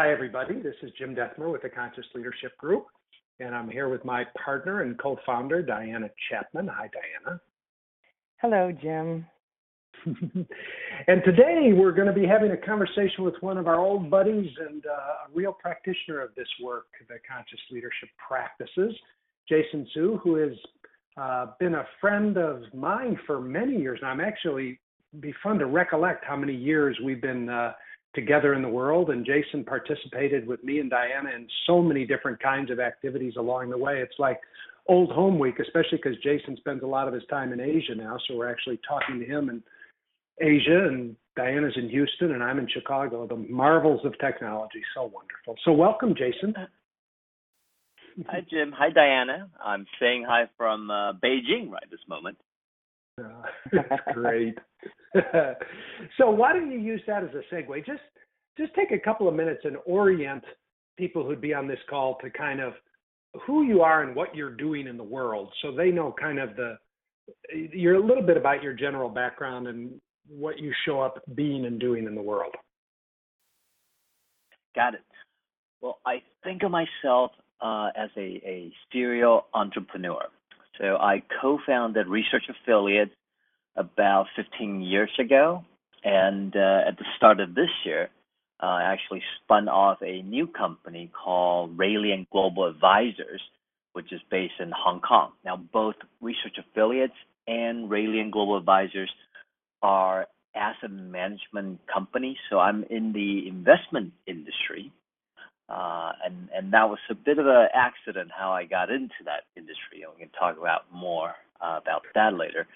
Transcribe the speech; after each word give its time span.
Hi, 0.00 0.12
everybody. 0.12 0.54
This 0.54 0.76
is 0.84 0.92
Jim 0.96 1.16
Dethmer 1.16 1.50
with 1.50 1.62
the 1.62 1.68
Conscious 1.68 2.04
Leadership 2.14 2.56
Group, 2.56 2.86
and 3.40 3.52
I'm 3.52 3.68
here 3.68 3.88
with 3.88 4.04
my 4.04 4.24
partner 4.44 4.82
and 4.82 4.96
co-founder, 4.96 5.60
Diana 5.62 6.08
Chapman. 6.30 6.68
Hi, 6.68 6.88
Diana. 7.26 7.40
Hello, 8.40 8.70
Jim. 8.80 9.26
and 10.06 11.24
today 11.24 11.72
we're 11.74 11.90
going 11.90 12.06
to 12.06 12.12
be 12.12 12.24
having 12.24 12.52
a 12.52 12.56
conversation 12.56 13.24
with 13.24 13.34
one 13.40 13.58
of 13.58 13.66
our 13.66 13.80
old 13.80 14.08
buddies 14.08 14.48
and 14.68 14.86
uh, 14.86 14.90
a 14.90 15.34
real 15.34 15.52
practitioner 15.52 16.20
of 16.20 16.32
this 16.36 16.46
work, 16.62 16.86
the 17.08 17.16
conscious 17.28 17.58
leadership 17.72 18.08
practices, 18.24 18.94
Jason 19.48 19.84
Hsu, 19.92 20.20
who 20.22 20.36
has 20.36 20.52
uh, 21.16 21.46
been 21.58 21.74
a 21.74 21.84
friend 22.00 22.36
of 22.36 22.62
mine 22.72 23.18
for 23.26 23.40
many 23.40 23.76
years 23.76 23.98
And 24.00 24.08
I'm 24.08 24.20
actually 24.20 24.78
be 25.18 25.34
fun 25.42 25.58
to 25.58 25.66
recollect 25.66 26.24
how 26.24 26.36
many 26.36 26.54
years 26.54 26.96
we've 27.04 27.20
been 27.20 27.48
uh, 27.48 27.72
together 28.14 28.54
in 28.54 28.62
the 28.62 28.68
world. 28.68 29.10
And 29.10 29.24
Jason 29.24 29.64
participated 29.64 30.46
with 30.46 30.62
me 30.64 30.78
and 30.80 30.90
Diana 30.90 31.30
in 31.34 31.46
so 31.66 31.82
many 31.82 32.06
different 32.06 32.40
kinds 32.40 32.70
of 32.70 32.80
activities 32.80 33.34
along 33.36 33.70
the 33.70 33.78
way. 33.78 34.00
It's 34.00 34.18
like 34.18 34.40
old 34.88 35.10
home 35.10 35.38
week, 35.38 35.58
especially 35.60 35.98
because 36.02 36.18
Jason 36.22 36.56
spends 36.56 36.82
a 36.82 36.86
lot 36.86 37.08
of 37.08 37.14
his 37.14 37.22
time 37.30 37.52
in 37.52 37.60
Asia 37.60 37.94
now. 37.94 38.18
So 38.26 38.36
we're 38.36 38.50
actually 38.50 38.80
talking 38.88 39.20
to 39.20 39.26
him 39.26 39.50
in 39.50 39.62
Asia, 40.40 40.86
and 40.86 41.16
Diana's 41.36 41.74
in 41.76 41.88
Houston, 41.88 42.32
and 42.32 42.42
I'm 42.42 42.58
in 42.58 42.68
Chicago. 42.68 43.26
The 43.26 43.36
marvels 43.36 44.00
of 44.04 44.18
technology, 44.18 44.82
so 44.94 45.02
wonderful. 45.02 45.56
So 45.64 45.72
welcome, 45.72 46.14
Jason. 46.16 46.54
Hi, 48.26 48.40
Jim. 48.50 48.72
Hi, 48.76 48.90
Diana. 48.90 49.48
I'm 49.64 49.86
saying 50.00 50.24
hi 50.28 50.44
from 50.56 50.90
uh, 50.90 51.12
Beijing 51.12 51.70
right 51.70 51.88
this 51.90 52.00
moment. 52.08 52.38
That's 53.72 54.02
great. 54.14 54.58
so 56.16 56.30
why 56.30 56.52
don't 56.52 56.70
you 56.70 56.78
use 56.78 57.02
that 57.06 57.22
as 57.22 57.30
a 57.30 57.54
segue? 57.54 57.84
Just 57.86 58.00
just 58.56 58.74
take 58.74 58.90
a 58.90 58.98
couple 58.98 59.28
of 59.28 59.34
minutes 59.34 59.60
and 59.64 59.76
orient 59.86 60.44
people 60.96 61.24
who'd 61.24 61.40
be 61.40 61.54
on 61.54 61.68
this 61.68 61.78
call 61.88 62.18
to 62.22 62.30
kind 62.30 62.60
of 62.60 62.72
who 63.46 63.62
you 63.62 63.82
are 63.82 64.02
and 64.02 64.16
what 64.16 64.34
you're 64.34 64.54
doing 64.54 64.86
in 64.86 64.96
the 64.96 65.04
world, 65.04 65.52
so 65.62 65.72
they 65.72 65.90
know 65.90 66.14
kind 66.18 66.38
of 66.38 66.56
the 66.56 66.76
you're 67.52 67.96
a 67.96 68.04
little 68.04 68.22
bit 68.22 68.36
about 68.36 68.62
your 68.62 68.72
general 68.72 69.08
background 69.08 69.68
and 69.68 70.00
what 70.28 70.58
you 70.58 70.72
show 70.86 71.00
up 71.00 71.22
being 71.34 71.66
and 71.66 71.78
doing 71.78 72.06
in 72.06 72.14
the 72.14 72.22
world. 72.22 72.54
Got 74.74 74.94
it. 74.94 75.00
Well, 75.80 75.98
I 76.06 76.22
think 76.44 76.62
of 76.62 76.70
myself 76.70 77.32
uh, 77.60 77.90
as 77.96 78.10
a, 78.16 78.40
a 78.44 78.72
serial 78.92 79.46
entrepreneur. 79.54 80.22
So 80.78 80.96
I 80.96 81.22
co-founded 81.40 82.06
Research 82.06 82.44
Affiliates 82.48 83.12
about 83.76 84.26
15 84.36 84.80
years 84.82 85.10
ago, 85.18 85.64
and 86.04 86.54
uh, 86.54 86.88
at 86.88 86.98
the 86.98 87.04
start 87.16 87.40
of 87.40 87.54
this 87.54 87.70
year, 87.84 88.10
I 88.60 88.82
actually 88.82 89.22
spun 89.42 89.68
off 89.68 89.98
a 90.02 90.22
new 90.22 90.46
company 90.46 91.10
called 91.12 91.76
Rayliant 91.76 92.28
Global 92.30 92.66
Advisors, 92.66 93.40
which 93.92 94.12
is 94.12 94.20
based 94.30 94.54
in 94.60 94.72
Hong 94.76 95.00
Kong. 95.00 95.32
Now, 95.44 95.56
both 95.56 95.94
Research 96.20 96.58
Affiliates 96.58 97.14
and 97.46 97.88
Rayliant 97.88 98.32
Global 98.32 98.56
Advisors 98.56 99.10
are 99.82 100.26
asset 100.54 100.90
management 100.90 101.80
companies, 101.92 102.36
so 102.50 102.58
I'm 102.58 102.84
in 102.90 103.12
the 103.12 103.46
investment 103.48 104.12
industry. 104.26 104.92
Uh, 105.68 106.12
and 106.24 106.48
and 106.54 106.72
that 106.72 106.88
was 106.88 106.98
a 107.10 107.14
bit 107.14 107.38
of 107.38 107.46
an 107.46 107.68
accident 107.74 108.30
how 108.36 108.50
I 108.50 108.64
got 108.64 108.90
into 108.90 109.22
that 109.26 109.44
industry. 109.56 110.02
And 110.02 110.12
we 110.14 110.20
can 110.20 110.30
talk 110.38 110.56
about 110.56 110.84
more 110.92 111.34
uh, 111.60 111.78
about 111.82 112.02
that 112.14 112.34
later. 112.34 112.66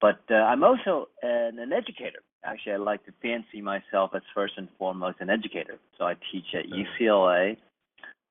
But 0.00 0.20
uh, 0.30 0.34
I'm 0.34 0.64
also 0.64 1.08
an, 1.22 1.58
an, 1.58 1.72
educator. 1.74 2.20
Actually, 2.42 2.72
I 2.72 2.76
like 2.76 3.04
to 3.04 3.12
fancy 3.20 3.60
myself 3.60 4.12
as 4.14 4.22
first 4.34 4.54
and 4.56 4.68
foremost 4.78 5.18
an 5.20 5.28
educator. 5.28 5.76
So 5.98 6.04
I 6.04 6.14
teach 6.32 6.46
at 6.54 6.64
UCLA 6.70 7.58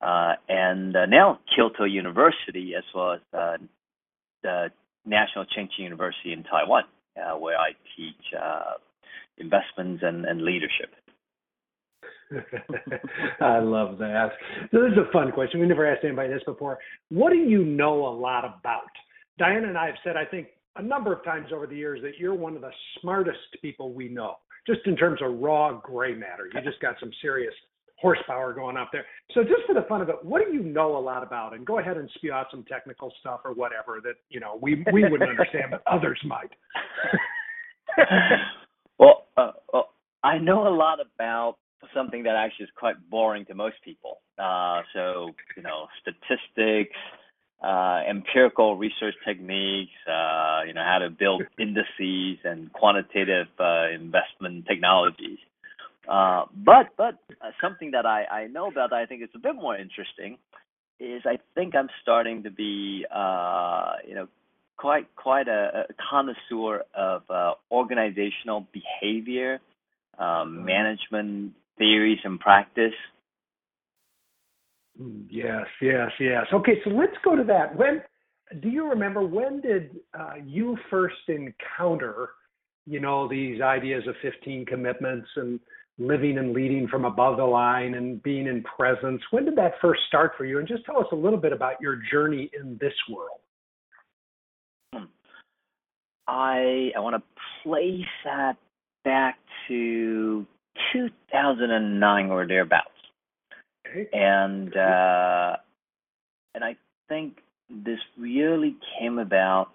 uh, 0.01 0.33
and 0.47 0.95
uh, 0.95 1.05
now 1.05 1.39
Kyoto 1.53 1.83
University, 1.83 2.73
as 2.75 2.83
well 2.95 3.13
as 3.13 3.19
uh, 3.37 3.57
the 4.41 4.71
National 5.05 5.45
Cheng 5.45 5.67
Kung 5.75 5.83
University 5.83 6.33
in 6.33 6.43
Taiwan, 6.43 6.83
where 7.39 7.57
I 7.57 7.71
teach 7.95 8.15
investments 9.37 10.03
and, 10.03 10.25
and 10.25 10.41
leadership. 10.41 10.93
I 13.41 13.59
love 13.59 13.97
that. 13.97 14.29
So 14.71 14.81
this 14.81 14.91
is 14.91 14.97
a 14.97 15.11
fun 15.11 15.31
question. 15.31 15.59
We 15.59 15.67
never 15.67 15.85
asked 15.91 16.03
anybody 16.03 16.29
this 16.29 16.43
before. 16.45 16.77
What 17.09 17.31
do 17.31 17.37
you 17.37 17.63
know 17.63 18.07
a 18.07 18.13
lot 18.13 18.45
about? 18.45 18.91
Diana 19.37 19.67
and 19.67 19.77
I 19.77 19.87
have 19.87 19.95
said, 20.03 20.17
I 20.17 20.25
think, 20.25 20.47
a 20.75 20.81
number 20.81 21.13
of 21.13 21.23
times 21.23 21.47
over 21.53 21.65
the 21.65 21.75
years 21.75 21.99
that 22.03 22.17
you're 22.19 22.35
one 22.35 22.55
of 22.55 22.61
the 22.61 22.71
smartest 23.01 23.39
people 23.61 23.93
we 23.93 24.07
know, 24.07 24.35
just 24.67 24.81
in 24.85 24.95
terms 24.95 25.19
of 25.23 25.39
raw 25.39 25.79
gray 25.81 26.13
matter. 26.13 26.49
You 26.53 26.61
just 26.61 26.79
got 26.81 26.95
some 26.99 27.11
serious 27.21 27.53
horsepower 27.99 28.53
going 28.53 28.77
up 28.77 28.89
there. 28.91 29.05
So 29.33 29.43
just 29.43 29.61
for 29.67 29.73
the 29.73 29.85
fun 29.89 30.01
of 30.01 30.09
it, 30.09 30.15
what 30.23 30.41
do 30.45 30.53
you 30.53 30.63
know 30.63 30.97
a 30.97 30.99
lot 30.99 31.23
about? 31.23 31.53
And 31.53 31.65
go 31.65 31.79
ahead 31.79 31.97
and 31.97 32.09
spew 32.15 32.31
out 32.31 32.47
some 32.51 32.63
technical 32.63 33.11
stuff 33.19 33.41
or 33.43 33.53
whatever 33.53 33.99
that 34.03 34.15
you 34.29 34.39
know 34.39 34.57
we 34.61 34.85
we 34.93 35.03
wouldn't 35.03 35.29
understand, 35.29 35.71
but 35.71 35.81
others 35.85 36.19
might. 36.25 36.51
well, 38.99 39.27
uh, 39.37 39.51
well, 39.73 39.89
I 40.23 40.37
know 40.37 40.67
a 40.67 40.73
lot 40.73 40.99
about 41.01 41.57
something 41.93 42.23
that 42.23 42.35
actually 42.35 42.65
is 42.65 42.71
quite 42.77 42.95
boring 43.09 43.45
to 43.45 43.55
most 43.55 43.75
people. 43.83 44.19
Uh, 44.37 44.81
so, 44.93 45.31
you 45.55 45.63
know, 45.63 45.87
statistics, 46.01 46.95
uh, 47.63 48.01
empirical 48.09 48.77
research 48.77 49.15
techniques, 49.25 49.91
uh, 50.07 50.61
you 50.65 50.73
know, 50.73 50.83
how 50.83 50.99
to 50.99 51.09
build 51.09 51.43
indices 51.59 52.37
and 52.43 52.71
quantitative 52.73 53.47
uh, 53.59 53.89
investment 53.89 54.65
technologies. 54.67 55.39
Uh, 56.07 56.45
but 56.55 56.87
but 56.97 57.15
uh, 57.41 57.51
something 57.61 57.91
that 57.91 58.05
I, 58.05 58.23
I 58.25 58.47
know 58.47 58.67
about 58.69 58.89
that 58.91 58.95
I 58.95 59.05
think 59.05 59.21
is 59.21 59.29
a 59.35 59.39
bit 59.39 59.55
more 59.55 59.77
interesting 59.77 60.37
is 60.99 61.21
I 61.25 61.37
think 61.53 61.75
I'm 61.75 61.89
starting 62.01 62.43
to 62.43 62.51
be 62.51 63.05
uh, 63.13 63.93
you 64.07 64.15
know 64.15 64.27
quite 64.77 65.13
quite 65.15 65.47
a, 65.47 65.85
a 65.89 65.93
connoisseur 66.09 66.83
of 66.95 67.23
uh, 67.29 67.53
organizational 67.69 68.65
behavior, 68.73 69.59
um, 70.17 70.65
management 70.65 71.53
theories 71.79 72.19
and 72.23 72.39
practice. 72.39 72.93
Mm, 75.01 75.25
yes, 75.29 75.65
yes, 75.81 76.11
yes. 76.19 76.45
Okay, 76.53 76.79
so 76.83 76.91
let's 76.91 77.17
go 77.23 77.35
to 77.35 77.43
that. 77.45 77.75
When 77.75 78.01
do 78.61 78.69
you 78.69 78.87
remember 78.87 79.25
when 79.25 79.61
did 79.61 79.97
uh, 80.19 80.33
you 80.45 80.77
first 80.89 81.15
encounter, 81.27 82.29
you 82.85 82.99
know, 82.99 83.27
these 83.27 83.61
ideas 83.61 84.03
of 84.07 84.15
15 84.21 84.65
commitments 84.65 85.27
and 85.35 85.59
living 85.97 86.37
and 86.37 86.53
leading 86.53 86.87
from 86.87 87.05
above 87.05 87.37
the 87.37 87.43
line 87.45 87.95
and 87.95 88.21
being 88.23 88.47
in 88.47 88.63
presence? 88.63 89.21
When 89.31 89.45
did 89.45 89.55
that 89.57 89.73
first 89.81 90.01
start 90.07 90.33
for 90.37 90.45
you? 90.45 90.59
And 90.59 90.67
just 90.67 90.85
tell 90.85 90.99
us 90.99 91.07
a 91.11 91.15
little 91.15 91.39
bit 91.39 91.53
about 91.53 91.79
your 91.81 91.99
journey 92.11 92.49
in 92.59 92.77
this 92.81 92.93
world. 93.09 93.39
Hmm. 94.93 95.05
I 96.27 96.91
I 96.95 96.99
want 96.99 97.15
to 97.15 97.23
place 97.63 98.05
that 98.25 98.57
back 99.03 99.37
to 99.67 100.45
2009 100.93 102.29
or 102.29 102.47
thereabouts. 102.47 102.89
And 104.13 104.75
uh, 104.75 105.57
and 106.53 106.63
I 106.63 106.75
think 107.07 107.37
this 107.69 107.99
really 108.17 108.75
came 108.99 109.19
about 109.19 109.69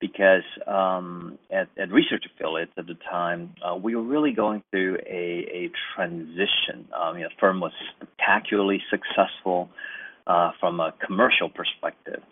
because 0.00 0.42
um, 0.66 1.38
at, 1.50 1.68
at 1.78 1.90
Research 1.90 2.24
Affiliates 2.34 2.72
at 2.76 2.86
the 2.86 2.96
time, 3.10 3.54
uh, 3.64 3.74
we 3.74 3.94
were 3.94 4.02
really 4.02 4.32
going 4.32 4.62
through 4.70 4.98
a, 5.06 5.46
a 5.50 5.70
transition. 5.94 6.86
Um, 6.94 7.16
you 7.16 7.22
know, 7.22 7.28
the 7.28 7.40
firm 7.40 7.60
was 7.60 7.72
spectacularly 7.96 8.82
successful 8.90 9.70
uh, 10.26 10.50
from 10.60 10.80
a 10.80 10.92
commercial 11.06 11.48
perspective, 11.48 12.22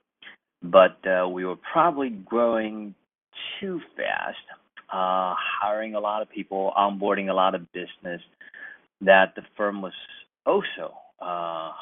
but 0.62 0.99
uh, 1.06 1.29
we 1.29 1.44
were 1.44 1.56
probably 1.56 2.11
growing 2.11 2.94
too 3.61 3.81
fast 3.97 4.39
uh, 4.93 5.35
hiring 5.61 5.95
a 5.95 6.01
lot 6.01 6.23
of 6.23 6.31
people, 6.31 6.73
onboarding 6.77 7.31
a 7.31 7.35
lot 7.35 7.55
of 7.55 7.73
business, 7.73 8.21
that 9.01 9.35
the 9.35 9.43
firm 9.57 9.81
was 9.81 9.93
also 10.45 10.94
uh, 11.21 11.73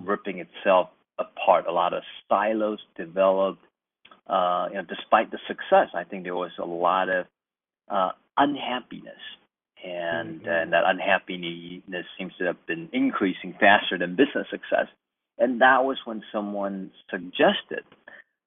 ripping 0.00 0.38
itself 0.38 0.88
apart. 1.18 1.66
A 1.66 1.72
lot 1.72 1.92
of 1.92 2.02
silos 2.28 2.78
developed. 2.96 3.62
Uh, 4.26 4.68
you 4.70 4.76
know, 4.76 4.84
despite 4.88 5.30
the 5.30 5.38
success, 5.48 5.88
I 5.94 6.04
think 6.04 6.22
there 6.22 6.36
was 6.36 6.52
a 6.58 6.64
lot 6.64 7.08
of 7.08 7.26
uh, 7.90 8.12
unhappiness, 8.38 9.20
and 9.84 10.40
mm-hmm. 10.40 10.48
and 10.48 10.72
that 10.72 10.84
unhappiness 10.86 12.06
seems 12.16 12.32
to 12.38 12.44
have 12.44 12.66
been 12.66 12.88
increasing 12.92 13.54
faster 13.58 13.98
than 13.98 14.14
business 14.14 14.46
success. 14.50 14.86
And 15.38 15.60
that 15.60 15.84
was 15.84 15.98
when 16.04 16.22
someone 16.32 16.92
suggested 17.10 17.84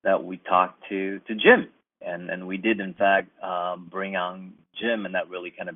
that 0.04 0.24
we 0.24 0.38
talk 0.38 0.78
to 0.90 1.20
to 1.28 1.36
Jim, 1.36 1.68
and 2.02 2.30
and 2.30 2.48
we 2.48 2.58
did 2.58 2.80
in 2.80 2.94
fact 2.94 3.30
uh, 3.44 3.76
bring 3.76 4.16
on 4.16 4.54
Jim, 4.80 5.06
and 5.06 5.16
that 5.16 5.30
really 5.30 5.52
kind 5.52 5.70
of 5.70 5.76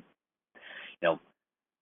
you 1.00 1.08
know 1.08 1.20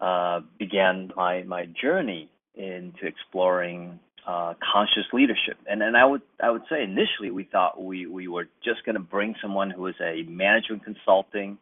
uh, 0.04 0.40
began 0.58 1.10
my 1.16 1.42
my 1.42 1.66
journey 1.80 2.30
into 2.54 3.06
exploring 3.06 3.98
uh, 4.26 4.54
conscious 4.72 5.06
leadership. 5.12 5.56
And 5.66 5.82
and 5.82 5.96
I 5.96 6.04
would 6.04 6.22
I 6.42 6.50
would 6.50 6.62
say 6.70 6.82
initially 6.82 7.30
we 7.30 7.44
thought 7.44 7.82
we 7.82 8.06
we 8.06 8.28
were 8.28 8.48
just 8.64 8.84
going 8.84 8.94
to 8.94 9.00
bring 9.00 9.34
someone 9.40 9.70
who 9.70 9.82
was 9.82 9.94
a 10.00 10.22
management 10.28 10.84
consulting, 10.84 11.58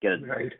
get 0.00 0.12
a 0.12 0.18
right. 0.18 0.52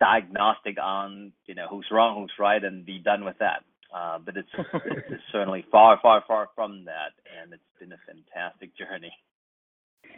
diagnostic 0.00 0.78
on 0.82 1.32
you 1.46 1.54
know 1.54 1.66
who's 1.68 1.86
wrong, 1.90 2.22
who's 2.22 2.32
right, 2.38 2.62
and 2.62 2.86
be 2.86 2.98
done 2.98 3.24
with 3.24 3.38
that. 3.38 3.64
uh, 3.94 4.18
but 4.18 4.36
it's, 4.36 4.48
it's 4.74 5.22
certainly 5.32 5.64
far, 5.70 5.98
far, 6.02 6.22
far 6.26 6.48
from 6.54 6.84
that, 6.84 7.12
and 7.40 7.52
it's 7.52 7.62
been 7.78 7.92
a 7.92 8.00
fantastic 8.06 8.70
journey. 8.76 9.12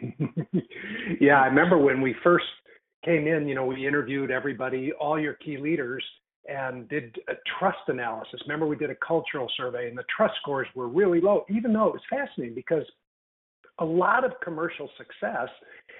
yeah, 1.21 1.41
I 1.41 1.47
remember 1.47 1.77
when 1.77 2.01
we 2.01 2.15
first 2.23 2.45
came 3.03 3.27
in. 3.27 3.47
You 3.47 3.55
know, 3.55 3.65
we 3.65 3.87
interviewed 3.87 4.31
everybody, 4.31 4.91
all 4.93 5.19
your 5.19 5.33
key 5.33 5.57
leaders, 5.57 6.03
and 6.47 6.87
did 6.89 7.17
a 7.27 7.33
trust 7.59 7.77
analysis. 7.87 8.39
Remember, 8.45 8.65
we 8.65 8.75
did 8.75 8.89
a 8.89 8.95
cultural 8.95 9.49
survey, 9.55 9.87
and 9.87 9.97
the 9.97 10.05
trust 10.15 10.33
scores 10.41 10.67
were 10.75 10.87
really 10.87 11.21
low, 11.21 11.45
even 11.49 11.73
though 11.73 11.87
it 11.87 11.93
was 11.93 12.01
fascinating 12.09 12.55
because 12.55 12.83
a 13.79 13.85
lot 13.85 14.25
of 14.25 14.33
commercial 14.43 14.89
success, 14.97 15.49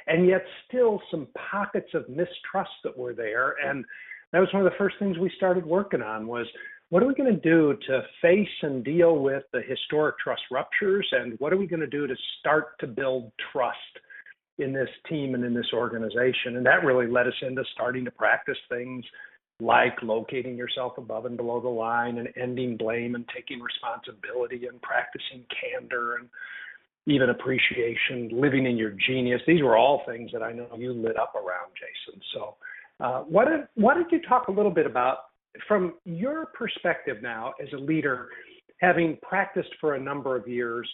and 0.07 0.27
yet 0.27 0.43
still 0.67 1.01
some 1.09 1.27
pockets 1.51 1.89
of 1.93 2.07
mistrust 2.09 2.71
that 2.83 2.97
were 2.97 3.13
there. 3.13 3.55
And 3.63 3.85
that 4.33 4.39
was 4.39 4.49
one 4.53 4.65
of 4.65 4.71
the 4.71 4.77
first 4.77 4.95
things 4.99 5.17
we 5.17 5.31
started 5.37 5.65
working 5.65 6.01
on 6.01 6.27
was 6.27 6.45
what 6.89 7.03
are 7.03 7.07
we 7.07 7.13
going 7.13 7.33
to 7.33 7.39
do 7.39 7.77
to 7.87 8.01
face 8.21 8.47
and 8.61 8.83
deal 8.83 9.19
with 9.19 9.43
the 9.53 9.61
historic 9.61 10.17
trust 10.19 10.41
ruptures 10.51 11.07
and 11.11 11.37
what 11.39 11.53
are 11.53 11.57
we 11.57 11.67
going 11.67 11.79
to 11.79 11.87
do 11.87 12.07
to 12.07 12.15
start 12.39 12.79
to 12.79 12.87
build 12.87 13.31
trust 13.51 13.77
in 14.57 14.73
this 14.73 14.89
team 15.07 15.35
and 15.35 15.43
in 15.43 15.53
this 15.53 15.71
organization 15.73 16.57
and 16.57 16.65
that 16.65 16.83
really 16.83 17.07
led 17.07 17.27
us 17.27 17.33
into 17.41 17.63
starting 17.73 18.03
to 18.03 18.11
practice 18.11 18.57
things 18.69 19.05
like 19.61 20.01
locating 20.01 20.55
yourself 20.55 20.97
above 20.97 21.25
and 21.25 21.35
below 21.37 21.59
the 21.59 21.67
line 21.67 22.17
and 22.17 22.29
ending 22.41 22.77
blame 22.77 23.15
and 23.15 23.25
taking 23.35 23.59
responsibility 23.61 24.67
and 24.67 24.81
practicing 24.81 25.45
candor 25.61 26.15
and 26.15 26.29
even 27.07 27.29
appreciation, 27.29 28.29
living 28.31 28.65
in 28.65 28.77
your 28.77 28.91
genius. 29.07 29.41
These 29.47 29.61
were 29.61 29.75
all 29.75 30.03
things 30.07 30.31
that 30.31 30.43
I 30.43 30.51
know 30.51 30.67
you 30.77 30.93
lit 30.93 31.17
up 31.17 31.33
around, 31.35 31.71
Jason. 31.75 32.21
So, 32.33 32.55
uh, 32.99 33.21
what 33.21 33.47
did, 33.47 33.61
why 33.75 33.93
don't 33.93 34.11
you 34.11 34.21
talk 34.21 34.47
a 34.47 34.51
little 34.51 34.71
bit 34.71 34.85
about, 34.85 35.28
from 35.67 35.95
your 36.05 36.47
perspective 36.47 37.17
now 37.21 37.53
as 37.61 37.67
a 37.73 37.77
leader, 37.77 38.29
having 38.79 39.17
practiced 39.21 39.69
for 39.79 39.95
a 39.95 39.99
number 39.99 40.35
of 40.35 40.47
years, 40.47 40.89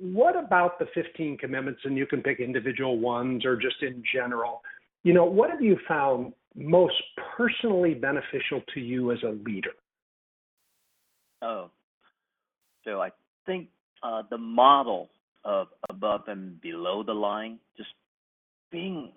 what 0.00 0.36
about 0.36 0.78
the 0.78 0.86
15 0.94 1.38
commitments, 1.38 1.80
and 1.84 1.96
you 1.96 2.06
can 2.06 2.22
pick 2.22 2.40
individual 2.40 2.98
ones 2.98 3.44
or 3.44 3.56
just 3.56 3.82
in 3.82 4.02
general, 4.12 4.62
you 5.02 5.14
know, 5.14 5.24
what 5.24 5.50
have 5.50 5.62
you 5.62 5.78
found 5.88 6.32
most 6.54 6.94
personally 7.36 7.94
beneficial 7.94 8.60
to 8.74 8.80
you 8.80 9.12
as 9.12 9.18
a 9.22 9.30
leader? 9.48 9.70
Oh, 11.42 11.70
so 12.84 13.00
I 13.00 13.10
think 13.46 13.68
uh, 14.02 14.22
the 14.30 14.38
model 14.38 15.10
of 15.44 15.68
above 15.88 16.22
and 16.26 16.60
below 16.60 17.02
the 17.02 17.14
line, 17.14 17.58
just 17.76 17.90
being 18.70 19.12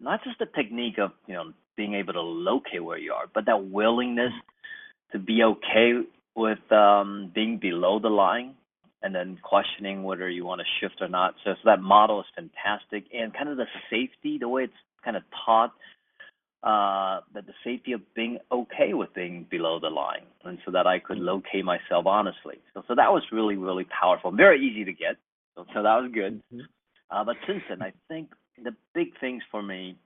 not 0.00 0.22
just 0.24 0.38
the 0.38 0.46
technique 0.46 0.98
of 0.98 1.12
you 1.26 1.34
know 1.34 1.52
being 1.76 1.94
able 1.94 2.12
to 2.14 2.20
locate 2.20 2.82
where 2.82 2.98
you 2.98 3.12
are, 3.12 3.26
but 3.34 3.46
that 3.46 3.70
willingness 3.70 4.32
to 5.12 5.18
be 5.18 5.42
okay 5.42 6.00
with 6.34 6.72
um, 6.72 7.30
being 7.34 7.58
below 7.58 7.98
the 7.98 8.08
line 8.08 8.54
and 9.02 9.14
then 9.14 9.38
questioning 9.42 10.02
whether 10.02 10.28
you 10.28 10.44
want 10.44 10.60
to 10.60 10.66
shift 10.80 11.00
or 11.00 11.08
not. 11.08 11.34
So, 11.44 11.52
so 11.52 11.60
that 11.66 11.80
model 11.80 12.20
is 12.20 12.26
fantastic, 12.34 13.04
and 13.14 13.32
kind 13.32 13.48
of 13.48 13.56
the 13.56 13.66
safety, 13.90 14.38
the 14.38 14.48
way 14.48 14.64
it's 14.64 14.72
kind 15.04 15.16
of 15.16 15.22
taught, 15.44 15.72
uh, 16.62 17.20
that 17.34 17.46
the 17.46 17.52
safety 17.62 17.92
of 17.92 18.00
being 18.14 18.38
okay 18.50 18.94
with 18.94 19.14
being 19.14 19.46
below 19.50 19.78
the 19.78 19.90
line, 19.90 20.24
and 20.44 20.58
so 20.64 20.72
that 20.72 20.86
I 20.86 20.98
could 20.98 21.18
locate 21.18 21.64
myself 21.64 22.06
honestly. 22.06 22.58
So, 22.74 22.82
so 22.88 22.94
that 22.94 23.12
was 23.12 23.22
really, 23.30 23.56
really 23.56 23.84
powerful. 23.84 24.32
Very 24.32 24.66
easy 24.66 24.84
to 24.84 24.92
get. 24.92 25.16
So, 25.54 25.64
so 25.72 25.82
that 25.82 26.02
was 26.02 26.10
good. 26.12 26.42
Mm-hmm. 26.52 26.60
Uh, 27.10 27.24
but 27.24 27.36
since 27.46 27.62
then, 27.68 27.82
I 27.82 27.92
think 28.08 28.30
the 28.62 28.74
big 28.94 29.18
things 29.20 29.42
for 29.50 29.62
me 29.62 29.96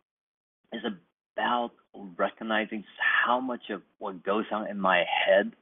is 0.72 0.82
about 1.36 1.72
recognizing 2.16 2.84
how 3.24 3.40
much 3.40 3.70
of 3.70 3.82
what 3.98 4.22
goes 4.24 4.44
on 4.52 4.68
in 4.68 4.78
my 4.78 5.04
head 5.26 5.52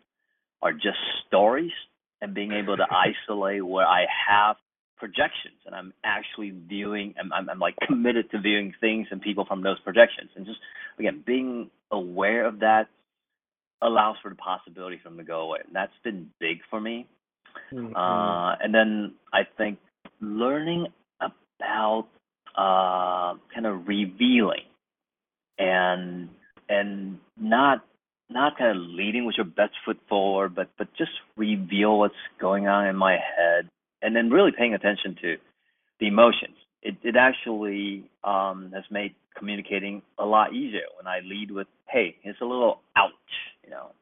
are 0.62 0.73
just 0.73 0.99
stories 1.26 1.73
and 2.20 2.35
being 2.35 2.52
able 2.52 2.76
to 2.76 2.87
isolate 3.29 3.64
where 3.64 3.87
I 3.87 4.06
have 4.29 4.56
projections 4.96 5.61
and 5.64 5.75
I'm 5.75 5.93
actually 6.05 6.52
viewing 6.69 7.14
I'm, 7.20 7.32
I'm, 7.32 7.49
I'm 7.49 7.58
like 7.61 7.76
committed 7.87 8.31
to 8.32 8.40
viewing 8.40 8.75
things 8.81 9.06
and 9.11 9.20
people 9.20 9.44
from 9.44 9.62
those 9.62 9.79
projections. 9.81 10.31
And 10.37 10.44
just 10.44 10.58
again 10.99 11.23
being 11.25 11.70
aware 11.90 12.46
of 12.46 12.61
that 12.61 12.88
allows 13.81 14.17
for 14.23 14.29
the 14.29 14.35
possibility 14.35 14.99
for 15.02 15.08
them 15.08 15.19
to 15.19 15.25
go 15.25 15.40
away. 15.43 15.61
And 15.64 15.75
that's 15.75 15.93
been 16.02 16.31
big 16.40 16.58
for 16.69 16.81
me. 16.81 17.06
Mm-hmm. 17.73 17.96
uh, 17.96 18.55
and 18.56 18.75
then 18.75 19.14
I 19.32 19.40
think 19.56 19.79
learning 20.20 20.88
about 21.20 22.08
uh, 22.59 23.35
kind 23.55 23.67
of 23.67 23.87
revealing 23.89 24.65
and 25.59 26.29
and 26.69 27.19
not 27.41 27.85
not 28.31 28.59
kind 28.59 28.77
of 28.77 28.83
leading 28.83 29.25
with 29.25 29.37
your 29.37 29.47
best 29.47 29.73
foot 29.85 29.99
forward, 30.09 30.55
but 30.55 30.69
but 30.77 30.89
just 30.97 31.13
reveal 31.37 31.99
what's 31.99 32.15
going 32.41 32.67
on 32.69 32.87
in 32.87 32.97
my 32.97 33.13
head, 33.13 33.69
and 34.03 34.15
then 34.15 34.31
really 34.31 34.53
paying 34.57 34.75
attention 34.75 35.17
to 35.23 35.37
the 36.01 36.09
emotions. 36.09 36.57
It 36.83 36.97
it 37.03 37.17
actually 37.17 38.11
um, 38.25 38.73
has 38.75 38.85
made 38.91 39.15
communicating 39.37 40.03
a 40.19 40.27
lot 40.27 40.53
easier 40.53 40.87
when 40.97 41.07
I 41.07 41.21
lead 41.21 41.51
with, 41.53 41.69
"Hey, 41.89 42.17
it's 42.25 42.41
a 42.41 42.45
little 42.45 42.81
ouch," 42.97 43.13
you 43.65 43.71
know, 43.71 43.93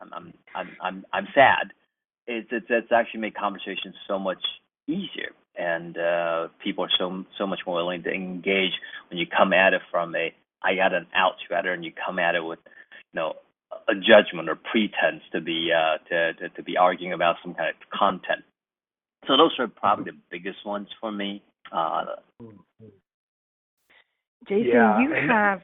I'm 0.00 0.12
I'm 0.14 0.32
I'm 0.54 0.76
I'm, 0.80 1.06
I'm 1.12 1.28
sad. 1.34 1.72
It's, 2.26 2.48
it's 2.52 2.66
it's 2.68 2.92
actually 2.92 3.20
made 3.20 3.34
conversations 3.34 3.96
so 4.08 4.18
much 4.18 4.42
easier, 4.86 5.32
and 5.56 5.96
uh, 5.98 6.48
people 6.62 6.84
are 6.84 6.90
so 6.98 7.24
so 7.38 7.46
much 7.46 7.60
more 7.66 7.76
willing 7.76 8.02
to 8.04 8.10
engage 8.10 8.72
when 9.10 9.18
you 9.18 9.26
come 9.26 9.52
at 9.52 9.74
it 9.74 9.82
from 9.90 10.14
a 10.14 10.32
I 10.62 10.74
got 10.74 10.94
an 10.94 11.06
ouch 11.14 11.40
rather 11.50 11.72
and 11.72 11.84
you 11.84 11.92
come 11.92 12.18
at 12.18 12.34
it 12.34 12.44
with 12.44 12.58
you 13.12 13.20
know 13.20 13.34
a 13.88 13.94
judgment 13.94 14.48
or 14.48 14.56
pretense 14.56 15.22
to 15.32 15.40
be 15.40 15.70
uh, 15.72 15.98
to, 16.08 16.34
to, 16.34 16.48
to 16.50 16.62
be 16.62 16.76
arguing 16.76 17.12
about 17.12 17.36
some 17.42 17.54
kind 17.54 17.70
of 17.70 17.98
content. 17.98 18.44
So 19.26 19.36
those 19.36 19.52
are 19.58 19.68
probably 19.68 20.04
the 20.04 20.18
biggest 20.30 20.64
ones 20.66 20.88
for 21.00 21.12
me. 21.12 21.42
Uh, 21.70 22.04
Jason, 24.48 24.66
yeah. 24.66 25.00
you 25.00 25.12
have. 25.28 25.62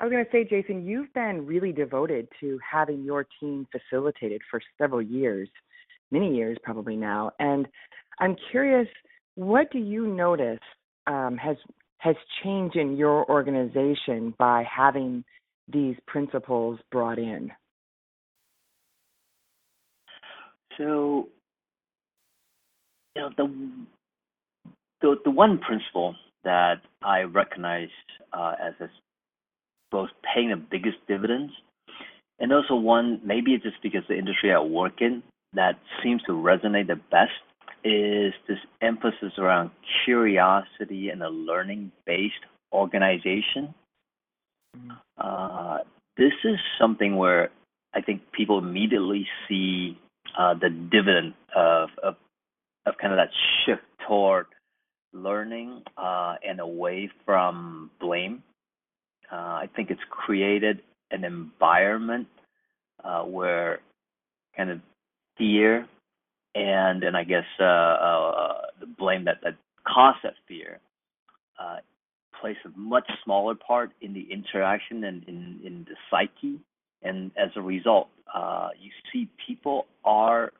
I 0.00 0.04
was 0.04 0.10
going 0.10 0.24
to 0.24 0.30
say, 0.32 0.44
Jason, 0.44 0.84
you've 0.84 1.12
been 1.14 1.46
really 1.46 1.70
devoted 1.70 2.26
to 2.40 2.58
having 2.68 3.04
your 3.04 3.24
team 3.38 3.68
facilitated 3.70 4.42
for 4.50 4.60
several 4.76 5.00
years, 5.00 5.48
many 6.10 6.34
years 6.34 6.58
probably 6.64 6.96
now. 6.96 7.30
And 7.38 7.68
I'm 8.22 8.36
curious, 8.52 8.86
what 9.34 9.72
do 9.72 9.80
you 9.80 10.06
notice 10.06 10.60
um, 11.08 11.36
has 11.38 11.56
has 11.98 12.14
changed 12.44 12.76
in 12.76 12.96
your 12.96 13.28
organization 13.28 14.32
by 14.38 14.64
having 14.64 15.24
these 15.72 15.96
principles 16.06 16.78
brought 16.92 17.18
in? 17.18 17.50
So, 20.78 21.30
you 23.16 23.22
know, 23.22 23.30
the 23.36 23.70
the, 25.00 25.16
the 25.24 25.30
one 25.32 25.58
principle 25.58 26.14
that 26.44 26.76
I 27.02 27.22
recognize 27.22 27.88
uh, 28.32 28.52
as 28.62 28.74
a, 28.80 28.88
both 29.90 30.10
paying 30.32 30.50
the 30.50 30.62
biggest 30.70 30.98
dividends, 31.08 31.52
and 32.38 32.52
also 32.52 32.76
one 32.76 33.20
maybe 33.24 33.50
it's 33.54 33.64
just 33.64 33.82
because 33.82 34.02
the 34.08 34.16
industry 34.16 34.52
I 34.52 34.60
work 34.60 35.00
in 35.00 35.24
that 35.54 35.80
seems 36.04 36.22
to 36.28 36.32
resonate 36.32 36.86
the 36.86 37.00
best 37.10 37.32
is 37.84 38.32
this 38.48 38.58
emphasis 38.80 39.32
around 39.38 39.70
curiosity 40.04 41.08
and 41.10 41.22
a 41.22 41.28
learning 41.28 41.92
based 42.06 42.34
organization. 42.72 43.74
Uh, 45.18 45.78
this 46.16 46.32
is 46.44 46.56
something 46.80 47.16
where 47.16 47.50
I 47.94 48.00
think 48.00 48.22
people 48.32 48.58
immediately 48.58 49.26
see 49.48 49.98
uh, 50.38 50.54
the 50.54 50.70
dividend 50.70 51.34
of, 51.54 51.90
of, 52.02 52.16
of 52.86 52.94
kind 53.00 53.12
of 53.12 53.18
that 53.18 53.30
shift 53.64 53.82
toward 54.06 54.46
learning 55.12 55.82
uh, 55.96 56.36
and 56.46 56.60
away 56.60 57.10
from 57.24 57.90
blame. 58.00 58.42
Uh, 59.30 59.36
I 59.36 59.68
think 59.74 59.90
it's 59.90 60.00
created 60.10 60.82
an 61.10 61.24
environment 61.24 62.28
uh, 63.04 63.22
where 63.22 63.80
kind 64.56 64.70
of 64.70 64.80
fear 65.36 65.86
and 66.54 67.02
and 67.04 67.16
I 67.16 67.24
guess 67.24 67.44
uh, 67.60 67.64
uh, 67.64 68.54
the 68.80 68.86
blame 68.86 69.24
that 69.24 69.38
that 69.42 69.56
caused 69.86 70.18
that 70.24 70.34
fear 70.48 70.80
uh, 71.58 71.78
plays 72.40 72.56
a 72.64 72.78
much 72.78 73.08
smaller 73.24 73.54
part 73.54 73.92
in 74.00 74.12
the 74.12 74.26
interaction 74.30 75.04
and 75.04 75.24
in 75.24 75.60
in 75.64 75.86
the 75.88 75.96
psyche, 76.10 76.60
and 77.02 77.30
as 77.36 77.50
a 77.56 77.62
result, 77.62 78.08
uh, 78.34 78.68
you 78.80 78.90
see 79.12 79.28
people 79.46 79.86
are 80.04 80.52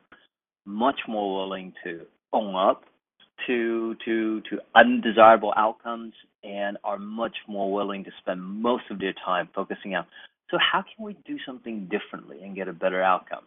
much 0.65 1.01
more 1.07 1.41
willing 1.41 1.73
to 1.83 2.01
own 2.33 2.55
up 2.55 2.83
to 3.47 3.95
to 4.05 4.41
to 4.41 4.59
undesirable 4.75 5.53
outcomes 5.57 6.13
and 6.43 6.77
are 6.83 6.97
much 6.97 7.35
more 7.47 7.71
willing 7.71 8.03
to 8.03 8.11
spend 8.21 8.41
most 8.41 8.83
of 8.89 8.99
their 8.99 9.13
time 9.25 9.49
focusing 9.53 9.95
on 9.95 10.05
so 10.49 10.57
how 10.59 10.81
can 10.81 11.05
we 11.05 11.17
do 11.25 11.37
something 11.45 11.89
differently 11.89 12.39
and 12.43 12.55
get 12.55 12.67
a 12.67 12.73
better 12.73 13.01
outcome 13.01 13.43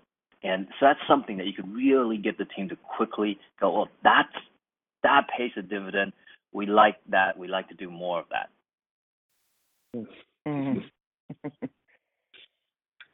and 0.46 0.66
so 0.78 0.86
that's 0.86 1.00
something 1.08 1.36
that 1.38 1.46
you 1.46 1.52
could 1.52 1.72
really 1.74 2.16
get 2.16 2.38
the 2.38 2.44
team 2.44 2.68
to 2.68 2.76
quickly 2.96 3.38
go, 3.60 3.72
well, 3.72 3.88
that's 4.02 4.28
that 5.02 5.26
pays 5.36 5.52
a 5.56 5.62
dividend. 5.62 6.12
We 6.52 6.66
like 6.66 6.96
that. 7.10 7.38
We 7.38 7.48
like 7.48 7.68
to 7.68 7.74
do 7.74 7.90
more 7.90 8.20
of 8.20 8.26
that. 8.30 10.06
Mm-hmm. 10.46 11.66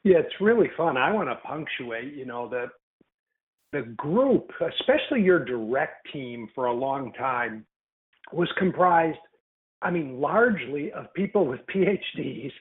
Yeah, 0.03 0.17
it's 0.17 0.35
really 0.41 0.69
fun. 0.75 0.97
I 0.97 1.11
want 1.13 1.29
to 1.29 1.35
punctuate, 1.35 2.13
you 2.13 2.25
know, 2.25 2.49
that 2.49 2.67
the 3.71 3.83
group, 3.95 4.51
especially 4.59 5.21
your 5.21 5.43
direct 5.43 6.07
team 6.11 6.49
for 6.53 6.65
a 6.65 6.73
long 6.73 7.13
time, 7.13 7.65
was 8.33 8.49
comprised, 8.57 9.17
I 9.81 9.91
mean, 9.91 10.19
largely 10.19 10.91
of 10.91 11.13
people 11.13 11.45
with 11.47 11.61
PhDs, 11.73 12.51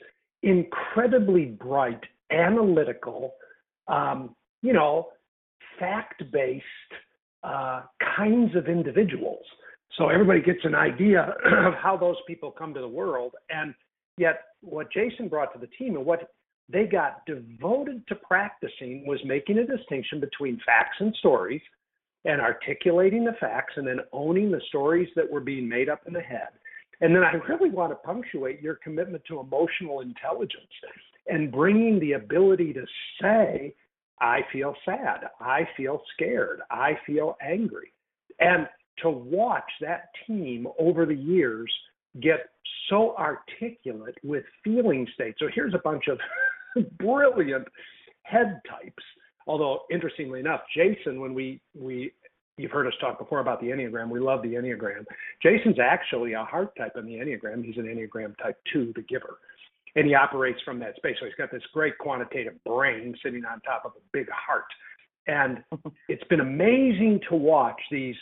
incredibly 0.43 1.47
bright, 1.47 2.01
analytical, 2.31 3.35
um, 3.89 4.37
you 4.63 4.73
know, 4.73 5.09
fact 5.79 6.23
based 6.33 6.65
uh, 7.43 7.83
kinds 8.17 8.55
of 8.57 8.67
individuals. 8.67 9.45
So 9.99 10.09
everybody 10.09 10.41
gets 10.41 10.61
an 10.65 10.75
idea 10.75 11.35
of 11.45 11.75
how 11.75 11.97
those 11.97 12.17
people 12.27 12.51
come 12.51 12.73
to 12.75 12.81
the 12.81 12.89
world. 12.89 13.33
And 13.51 13.75
yet, 14.17 14.43
what 14.61 14.93
Jason 14.93 15.29
brought 15.29 15.53
to 15.53 15.59
the 15.59 15.67
team 15.79 15.97
and 15.97 16.07
what 16.07 16.31
they 16.69 16.87
got 16.87 17.27
devoted 17.27 18.07
to 18.09 18.15
practicing 18.15 19.05
was 19.07 19.19
making 19.25 19.59
a 19.59 19.67
distinction 19.67 20.21
between 20.21 20.61
facts 20.65 20.97
and 21.01 21.15
stories 21.17 21.61
and 22.25 22.41
articulating 22.41 23.25
the 23.25 23.35
facts 23.41 23.75
and 23.77 23.87
then 23.87 23.99
owning 24.13 24.51
the 24.51 24.61
stories 24.69 25.09
that 25.17 25.31
were 25.31 25.41
being 25.41 25.69
made 25.69 25.89
up 25.89 26.03
in 26.07 26.13
the 26.13 26.21
head. 26.21 26.49
And 27.01 27.15
then 27.15 27.25
I 27.25 27.33
really 27.49 27.71
want 27.71 27.91
to 27.91 27.97
punctuate 27.97 28.63
your 28.63 28.77
commitment 28.77 29.25
to 29.27 29.41
emotional 29.41 30.01
intelligence 30.01 30.71
and 31.27 31.51
bringing 31.51 31.99
the 31.99 32.13
ability 32.13 32.73
to 32.75 32.85
say, 33.21 33.75
I 34.23 34.41
feel 34.53 34.75
sad, 34.85 35.25
I 35.41 35.69
feel 35.77 36.01
scared, 36.15 36.61
I 36.71 36.93
feel 37.05 37.37
angry. 37.43 37.93
And 38.39 38.69
to 38.99 39.11
watch 39.11 39.71
that 39.81 40.11
team 40.27 40.69
over 40.79 41.05
the 41.05 41.15
years 41.15 41.71
get 42.21 42.51
so 42.89 43.17
articulate 43.17 44.17
with 44.23 44.45
feeling 44.63 45.09
states. 45.13 45.39
So 45.41 45.47
here's 45.53 45.75
a 45.75 45.81
bunch 45.83 46.05
of 46.07 46.19
brilliant 46.99 47.67
head 48.23 48.61
types. 48.69 49.03
Although 49.47 49.81
interestingly 49.91 50.39
enough, 50.39 50.61
Jason, 50.75 51.21
when 51.21 51.35
we 51.35 51.61
we 51.75 52.13
you've 52.59 52.71
heard 52.71 52.87
us 52.87 52.93
talk 53.01 53.19
before 53.19 53.41
about 53.41 53.61
the 53.61 53.69
Enneagram, 53.69 54.09
we 54.09 54.21
love 54.21 54.43
the 54.43 54.55
Enneagram. 54.55 55.05
Jason's 55.43 55.79
actually 55.81 56.35
a 56.35 56.45
heart 56.45 56.77
type 56.77 56.93
in 56.97 57.07
the 57.07 57.15
Enneagram. 57.15 57.65
He's 57.65 57.77
an 57.77 57.85
Enneagram 57.87 58.37
type 58.39 58.59
two, 58.73 58.93
the 58.95 59.03
giver. 59.03 59.39
And 59.95 60.07
he 60.07 60.15
operates 60.15 60.61
from 60.65 60.79
that 60.81 60.97
space. 60.97 61.17
So 61.21 61.27
he's 61.27 61.35
got 61.37 61.51
this 61.51 61.63
great 61.73 61.99
quantitative 61.99 62.55
brain 62.65 63.15
sitting 63.23 63.45
on 63.45 63.61
top 63.61 63.83
of 63.85 63.93
a 63.97 64.01
big 64.13 64.27
heart. 64.31 64.65
And 65.27 65.63
it's 66.09 66.25
been 66.25 66.41
amazing 66.41 67.21
to 67.29 67.37
watch 67.37 67.81
these 67.91 68.17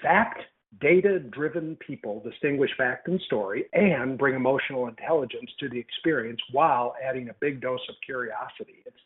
fact 0.00 0.40
data 0.80 1.18
driven 1.18 1.76
people 1.86 2.22
distinguish 2.24 2.70
fact 2.78 3.06
and 3.08 3.20
story 3.22 3.66
and 3.74 4.16
bring 4.16 4.34
emotional 4.34 4.88
intelligence 4.88 5.50
to 5.60 5.68
the 5.68 5.78
experience 5.78 6.40
while 6.52 6.94
adding 7.06 7.28
a 7.28 7.34
big 7.40 7.60
dose 7.60 7.80
of 7.88 7.94
curiosity. 8.06 8.82
It's 8.86 8.96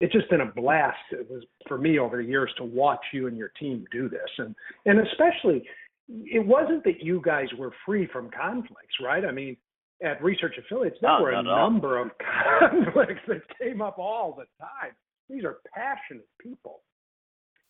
it's 0.00 0.12
just 0.12 0.30
been 0.30 0.42
a 0.42 0.52
blast 0.52 0.96
it 1.10 1.28
was 1.30 1.42
for 1.66 1.78
me 1.78 1.98
over 1.98 2.18
the 2.18 2.28
years 2.28 2.50
to 2.56 2.64
watch 2.64 3.04
you 3.12 3.26
and 3.26 3.36
your 3.36 3.50
team 3.60 3.84
do 3.90 4.08
this 4.08 4.28
and 4.38 4.54
and 4.86 5.00
especially 5.00 5.64
it 6.08 6.44
wasn't 6.44 6.82
that 6.84 7.02
you 7.02 7.20
guys 7.24 7.48
were 7.58 7.72
free 7.84 8.06
from 8.12 8.30
conflicts 8.30 8.94
right 9.02 9.24
i 9.24 9.32
mean 9.32 9.56
at 10.02 10.22
research 10.22 10.54
affiliates 10.58 10.96
there 11.00 11.10
no, 11.10 11.22
were 11.22 11.32
a 11.32 11.42
number 11.42 11.98
of 11.98 12.10
conflicts 12.60 13.22
that 13.26 13.42
came 13.60 13.82
up 13.82 13.98
all 13.98 14.32
the 14.36 14.44
time 14.64 14.92
these 15.28 15.44
are 15.44 15.58
passionate 15.74 16.28
people 16.40 16.80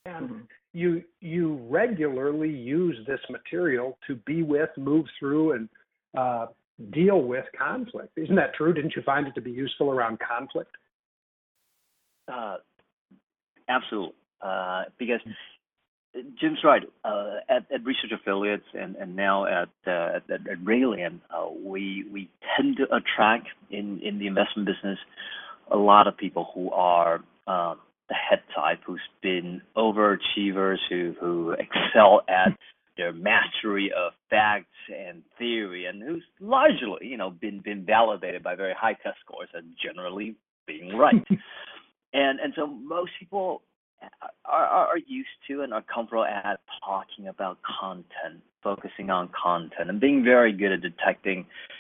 and 0.08 0.28
mm-hmm. 0.28 0.40
you 0.73 1.02
you 1.20 1.56
regularly 1.68 2.50
use 2.50 2.97
this 3.06 3.20
material 3.30 3.99
to 4.06 4.16
be 4.26 4.42
with, 4.42 4.70
move 4.76 5.06
through, 5.18 5.52
and 5.52 5.68
uh, 6.16 6.47
deal 6.92 7.23
with 7.23 7.44
conflict. 7.58 8.16
Isn't 8.16 8.37
that 8.37 8.54
true? 8.54 8.73
Didn't 8.73 8.94
you 8.97 9.02
find 9.02 9.26
it 9.26 9.35
to 9.35 9.40
be 9.40 9.50
useful 9.50 9.90
around 9.90 10.18
conflict? 10.20 10.70
Uh, 12.32 12.56
absolutely, 13.68 14.14
uh, 14.42 14.85
because 14.99 15.20
Jim's 16.41 16.59
right. 16.65 16.83
Uh, 17.05 17.37
at, 17.49 17.67
at, 17.73 17.85
Research 17.85 18.12
Affiliates 18.12 18.65
and, 18.75 18.97
and 18.97 19.15
now 19.15 19.45
at 19.45 19.69
uh, 19.87 20.17
at, 20.17 20.23
at 20.31 20.41
uh, 20.41 21.47
we 21.62 22.05
we 22.11 22.29
tend 22.57 22.79
to 22.79 22.85
attract 22.95 23.49
in 23.71 24.00
in 24.00 24.19
the 24.19 24.27
investment 24.27 24.67
business 24.67 24.99
a 25.71 25.77
lot 25.77 26.07
of 26.07 26.17
people 26.17 26.49
who 26.55 26.71
are 26.71 27.17
um, 27.47 27.79
the 28.09 28.15
head 28.15 28.41
type 28.55 28.81
who's 28.87 29.00
been 29.23 29.61
overachievers 29.77 30.79
who 30.88 31.15
who 31.21 31.53
excel 31.53 32.23
at 32.29 32.57
their 32.97 33.12
mastery 33.12 33.93
of 33.97 34.12
facts 34.31 34.67
and 34.95 35.23
theory 35.38 35.87
and 35.87 36.03
who's 36.03 36.25
largely 36.41 36.99
you 37.03 37.17
know 37.17 37.31
been 37.31 37.61
been 37.61 37.85
validated 37.85 38.43
by 38.43 38.55
very 38.55 38.75
high 38.77 38.95
test 38.95 39.19
scores 39.25 39.49
and 39.55 39.67
generally 39.83 40.35
being 40.67 40.97
right 40.97 41.15
and 42.12 42.41
and 42.41 42.53
so 42.57 42.67
most 42.67 43.11
people 43.19 43.62
are, 44.45 44.67
are 44.67 44.99
used 45.07 45.28
to 45.49 45.62
and 45.62 45.73
are 45.73 45.83
comfortable 45.83 46.25
at 46.25 46.61
talking 46.85 47.28
about 47.28 47.59
content, 47.81 48.43
focusing 48.62 49.11
on 49.11 49.28
content, 49.28 49.88
and 49.88 50.00
being 50.00 50.25
very 50.25 50.52
good 50.52 50.73
at 50.73 50.81
detecting, 50.83 51.38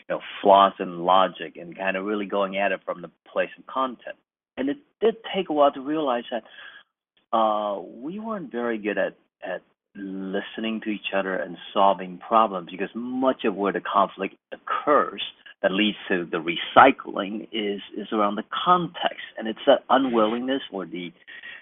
you 0.08 0.14
know, 0.14 0.20
flaws 0.42 0.72
in 0.80 1.00
logic 1.00 1.56
and 1.56 1.76
kind 1.76 1.96
of 1.96 2.04
really 2.04 2.26
going 2.26 2.56
at 2.56 2.72
it 2.72 2.80
from 2.84 3.02
the 3.02 3.10
place 3.32 3.50
of 3.58 3.66
content. 3.66 4.16
And 4.56 4.68
it 4.68 4.78
did 5.00 5.16
take 5.34 5.48
a 5.48 5.52
while 5.52 5.72
to 5.72 5.80
realize 5.80 6.24
that 6.30 7.36
uh, 7.36 7.80
we 7.80 8.18
weren't 8.18 8.50
very 8.50 8.78
good 8.78 8.98
at 8.98 9.16
at 9.44 9.62
listening 9.94 10.80
to 10.84 10.90
each 10.90 11.12
other 11.14 11.34
and 11.34 11.56
solving 11.72 12.18
problems 12.18 12.68
because 12.70 12.90
much 12.94 13.44
of 13.44 13.54
where 13.54 13.72
the 13.72 13.80
conflict 13.80 14.34
occurs 14.52 15.22
that 15.62 15.72
leads 15.72 15.96
to 16.08 16.24
the 16.30 16.38
recycling 16.38 17.48
is 17.52 17.80
is 17.96 18.06
around 18.12 18.36
the 18.36 18.44
context. 18.64 19.26
And 19.36 19.48
it's 19.48 19.58
that 19.66 19.84
unwillingness 19.90 20.62
or 20.72 20.86
the 20.86 21.12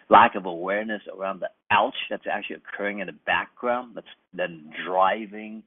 lack 0.09 0.35
of 0.35 0.47
awareness 0.47 1.03
around 1.17 1.41
the 1.41 1.51
ouch 1.71 1.95
that's 2.11 2.27
actually 2.31 2.57
occurring 2.57 3.01
in 3.01 3.07
the 3.07 3.15
background 3.27 3.93
that's 3.95 4.07
then 4.33 4.71
driving 4.87 5.63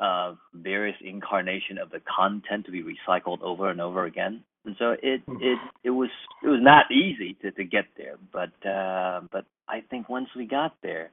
uh, 0.00 0.34
various 0.54 0.96
incarnation 1.00 1.78
of 1.78 1.90
the 1.90 2.00
content 2.00 2.66
to 2.66 2.72
be 2.72 2.82
recycled 2.82 3.40
over 3.42 3.70
and 3.70 3.80
over 3.80 4.04
again 4.04 4.42
and 4.64 4.76
so 4.78 4.96
it 5.02 5.22
hmm. 5.26 5.36
it 5.40 5.58
it 5.84 5.90
was 5.90 6.10
it 6.42 6.48
was 6.48 6.60
not 6.62 6.90
easy 6.90 7.36
to 7.42 7.50
to 7.52 7.64
get 7.64 7.84
there 7.96 8.16
but 8.32 8.52
uh 8.68 9.20
but 9.30 9.44
i 9.68 9.80
think 9.90 10.08
once 10.08 10.28
we 10.36 10.46
got 10.46 10.74
there 10.82 11.10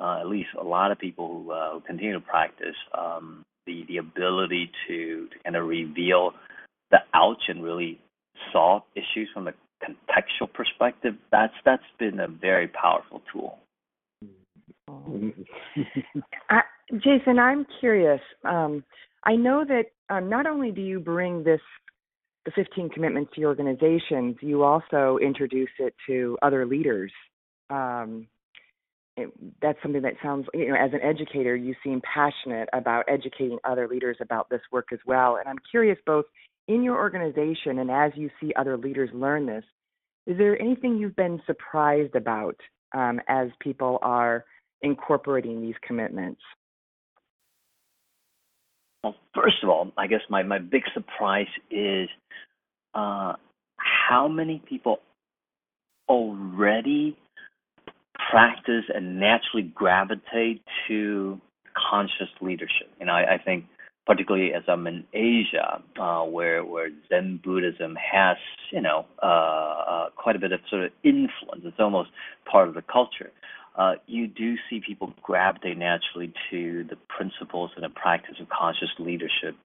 uh 0.00 0.20
at 0.20 0.26
least 0.26 0.48
a 0.60 0.64
lot 0.64 0.90
of 0.90 0.98
people 0.98 1.42
who, 1.44 1.50
uh, 1.52 1.72
who 1.72 1.80
continue 1.80 2.12
to 2.12 2.20
practice 2.20 2.76
um 2.96 3.42
the 3.66 3.84
the 3.88 3.98
ability 3.98 4.70
to 4.86 5.28
to 5.28 5.38
kind 5.44 5.56
of 5.56 5.66
reveal 5.66 6.32
the 6.90 6.98
ouch 7.14 7.42
and 7.48 7.62
really 7.62 7.98
solve 8.52 8.82
issues 8.94 9.28
from 9.32 9.48
a 9.48 9.52
contextual 9.82 10.52
perspective 10.52 11.14
that's 11.30 11.54
that's 11.64 11.82
been 11.98 12.20
a 12.20 12.28
very 12.28 12.68
powerful 12.68 13.22
tool 13.32 13.58
jason 17.02 17.38
i'm 17.38 17.64
curious 17.80 18.20
um 18.44 18.82
I 19.24 19.36
know 19.36 19.64
that 19.66 19.84
um, 20.08 20.28
not 20.28 20.46
only 20.46 20.70
do 20.70 20.80
you 20.80 21.00
bring 21.00 21.44
this 21.44 21.60
the 22.46 22.52
15 22.52 22.88
commitments 22.90 23.32
to 23.34 23.40
your 23.40 23.50
organizations, 23.50 24.36
you 24.40 24.62
also 24.62 25.18
introduce 25.22 25.68
it 25.78 25.94
to 26.06 26.38
other 26.40 26.64
leaders. 26.64 27.12
Um, 27.68 28.26
it, 29.16 29.30
that's 29.60 29.78
something 29.82 30.00
that 30.02 30.14
sounds, 30.22 30.46
you 30.54 30.68
know, 30.68 30.74
as 30.74 30.92
an 30.94 31.02
educator, 31.02 31.54
you 31.54 31.74
seem 31.84 32.00
passionate 32.00 32.70
about 32.72 33.04
educating 33.08 33.58
other 33.64 33.86
leaders 33.86 34.16
about 34.20 34.48
this 34.48 34.62
work 34.72 34.86
as 34.92 35.00
well. 35.04 35.36
And 35.36 35.46
I'm 35.48 35.58
curious, 35.70 35.98
both 36.06 36.24
in 36.70 36.84
your 36.84 36.96
organization 36.96 37.80
and 37.80 37.90
as 37.90 38.12
you 38.14 38.30
see 38.40 38.52
other 38.56 38.76
leaders 38.76 39.10
learn 39.12 39.44
this, 39.44 39.64
is 40.26 40.38
there 40.38 40.60
anything 40.62 40.96
you've 40.96 41.16
been 41.16 41.42
surprised 41.44 42.14
about 42.14 42.54
um, 42.94 43.20
as 43.26 43.48
people 43.60 43.98
are 44.02 44.44
incorporating 44.80 45.60
these 45.60 45.74
commitments? 45.84 46.40
Well, 49.02 49.16
first 49.34 49.56
of 49.64 49.68
all, 49.68 49.90
I 49.98 50.06
guess 50.06 50.20
my, 50.28 50.44
my 50.44 50.58
big 50.58 50.82
surprise 50.94 51.48
is 51.72 52.08
uh, 52.94 53.32
how 53.76 54.28
many 54.28 54.62
people 54.68 55.00
already 56.08 57.16
practice 58.30 58.84
and 58.94 59.18
naturally 59.18 59.72
gravitate 59.74 60.62
to 60.86 61.40
conscious 61.90 62.28
leadership. 62.40 62.88
You 63.00 63.06
know, 63.06 63.12
I, 63.12 63.34
I 63.34 63.38
think 63.44 63.64
particularly 64.06 64.52
as 64.54 64.62
I'm 64.68 64.86
in 64.86 65.04
Asia, 65.12 65.82
uh, 66.00 66.24
where 66.24 66.64
where 66.64 66.90
Zen 67.08 67.40
Buddhism 67.42 67.96
has, 67.96 68.36
you 68.72 68.80
know, 68.80 69.06
uh, 69.22 69.26
uh, 69.26 70.10
quite 70.16 70.36
a 70.36 70.38
bit 70.38 70.52
of 70.52 70.60
sort 70.68 70.84
of 70.84 70.90
influence. 71.04 71.62
It's 71.64 71.78
almost 71.78 72.10
part 72.50 72.68
of 72.68 72.74
the 72.74 72.82
culture 72.82 73.30
uh, 73.76 73.92
you 74.06 74.26
do 74.26 74.56
see 74.68 74.80
people 74.84 75.12
gravitate 75.22 75.78
naturally 75.78 76.32
to 76.50 76.84
the 76.84 76.96
principles 77.08 77.70
and 77.76 77.84
the 77.84 77.88
practice 77.88 78.36
of 78.40 78.48
conscious 78.48 78.90
leadership. 78.98 79.56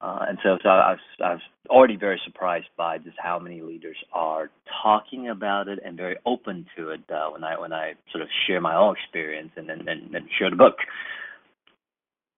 Uh, 0.00 0.24
and 0.28 0.38
so, 0.42 0.58
so 0.62 0.68
I, 0.68 0.92
was, 0.92 1.00
I 1.22 1.32
was 1.34 1.40
already 1.68 1.96
very 1.96 2.20
surprised 2.24 2.66
by 2.76 2.98
just 2.98 3.16
how 3.22 3.38
many 3.38 3.62
leaders 3.62 3.96
are 4.12 4.50
talking 4.82 5.28
about 5.28 5.68
it 5.68 5.78
and 5.84 5.96
very 5.96 6.16
open 6.26 6.66
to 6.76 6.90
it 6.90 7.02
uh, 7.12 7.28
when 7.30 7.44
I 7.44 7.58
when 7.58 7.72
I 7.72 7.92
sort 8.10 8.22
of 8.22 8.28
share 8.46 8.60
my 8.60 8.74
own 8.74 8.96
experience 8.96 9.52
and 9.56 9.68
then 9.68 9.86
and, 9.86 10.12
and, 10.12 10.28
share 10.38 10.50
the 10.50 10.56
book. 10.56 10.74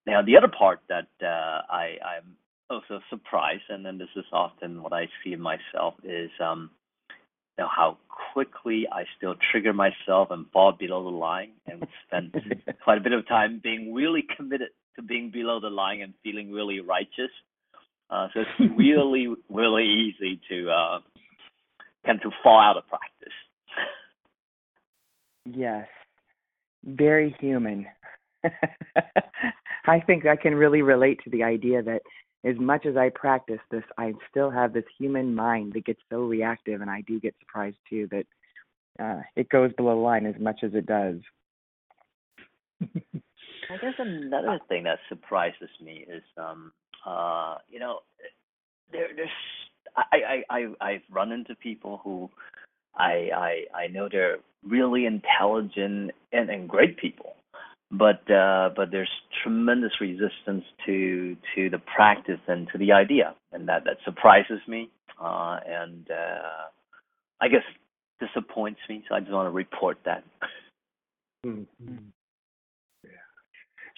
Now, 0.07 0.23
the 0.23 0.37
other 0.37 0.49
part 0.49 0.81
that 0.89 1.09
uh, 1.23 1.63
I, 1.71 1.97
I'm 2.05 2.37
also 2.69 3.01
surprised, 3.11 3.63
and 3.69 3.85
then 3.85 3.99
this 3.99 4.09
is 4.17 4.25
often 4.33 4.83
what 4.83 4.93
I 4.93 5.09
see 5.23 5.33
in 5.33 5.41
myself, 5.41 5.95
is 6.05 6.31
um, 6.41 6.71
know 7.59 7.69
how 7.75 7.99
quickly 8.33 8.87
I 8.91 9.05
still 9.17 9.35
trigger 9.51 9.73
myself 9.73 10.29
and 10.31 10.47
fall 10.53 10.73
below 10.73 11.05
the 11.05 11.17
line, 11.17 11.53
and 11.67 11.87
spend 12.07 12.35
quite 12.85 12.99
a 12.99 13.01
bit 13.01 13.13
of 13.13 13.27
time 13.29 13.61
being 13.63 13.95
really 13.95 14.25
committed 14.37 14.71
to 14.97 15.03
being 15.03 15.31
below 15.31 15.61
the 15.61 15.71
line 15.71 16.01
and 16.03 16.15
feeling 16.23 16.53
really 16.53 16.81
righteous. 16.81 17.31
Uh, 18.11 18.29
so 18.35 18.41
it's 18.41 18.73
really, 18.77 19.29
really 19.49 19.85
easy 19.85 20.41
to 20.49 20.71
uh, 20.71 20.99
kind 22.05 22.19
of 22.19 22.23
to 22.23 22.37
fall 22.43 22.61
out 22.61 22.77
of 22.77 22.85
practice. 22.89 23.33
Yes, 25.47 25.87
very 26.85 27.35
human. 27.41 27.87
I 29.87 30.01
think 30.01 30.27
I 30.27 30.37
can 30.37 30.55
really 30.55 30.83
relate 30.83 31.21
to 31.25 31.31
the 31.31 31.43
idea 31.43 31.83
that 31.83 32.03
as 32.45 32.57
much 32.59 32.87
as 32.87 32.97
I 32.97 33.11
practice 33.11 33.61
this, 33.71 33.85
I 33.97 34.13
still 34.31 34.51
have 34.51 34.73
this 34.73 34.85
human 34.99 35.35
mind 35.35 35.73
that 35.75 35.87
gets 35.87 36.01
so 36.11 36.21
reactive, 36.21 36.81
and 36.81 36.91
I 36.91 37.03
do 37.03 37.19
get 37.19 37.35
surprised 37.41 37.77
too 37.89 38.09
that 38.11 38.27
uh, 39.03 39.23
it 39.35 39.49
goes 39.49 39.73
below 39.73 39.95
the 39.95 40.01
line 40.01 40.27
as 40.27 40.41
much 40.41 40.61
as 40.63 40.73
it 40.75 40.87
does. 40.87 41.17
I 42.83 43.77
guess 43.81 43.95
another 43.99 44.61
thing 44.69 44.85
that 44.85 44.99
surprises 45.09 45.71
me 45.83 46.05
is, 46.09 46.23
um, 46.37 46.73
uh, 47.07 47.57
you 47.69 47.79
know, 47.79 48.01
there, 48.93 49.09
there's 49.17 49.31
I, 49.97 50.43
I, 50.51 50.59
I 50.59 50.67
I've 50.81 51.03
run 51.11 51.33
into 51.33 51.55
people 51.55 52.01
who 52.05 52.31
I 52.97 53.31
I 53.35 53.65
I 53.75 53.87
know 53.89 54.09
they're 54.11 54.39
really 54.63 55.07
intelligent 55.07 56.13
and, 56.33 56.51
and 56.51 56.69
great 56.69 56.99
people, 56.99 57.35
but 57.91 58.29
uh, 58.31 58.71
but 58.75 58.91
there's 58.91 59.11
tremendous 59.43 59.93
resistance 60.01 60.65
to 60.87 61.37
to 61.55 61.71
the 61.71 61.79
practice 61.79 62.41
and 62.49 62.69
to 62.73 62.79
the 62.79 62.93
idea, 62.93 63.35
and 63.53 63.69
that 63.69 63.85
that 63.85 63.99
surprises 64.05 64.61
me, 64.67 64.91
uh, 65.21 65.59
and 65.67 66.09
uh, 66.11 66.69
I 67.41 67.49
guess 67.49 67.63
disappoints 68.21 68.81
me. 68.89 69.05
So 69.09 69.15
I 69.15 69.21
just 69.21 69.33
want 69.33 69.47
to 69.47 69.51
report 69.51 69.99
that. 70.05 70.25
Mm-hmm. 71.47 71.97
Yeah. 73.05 73.11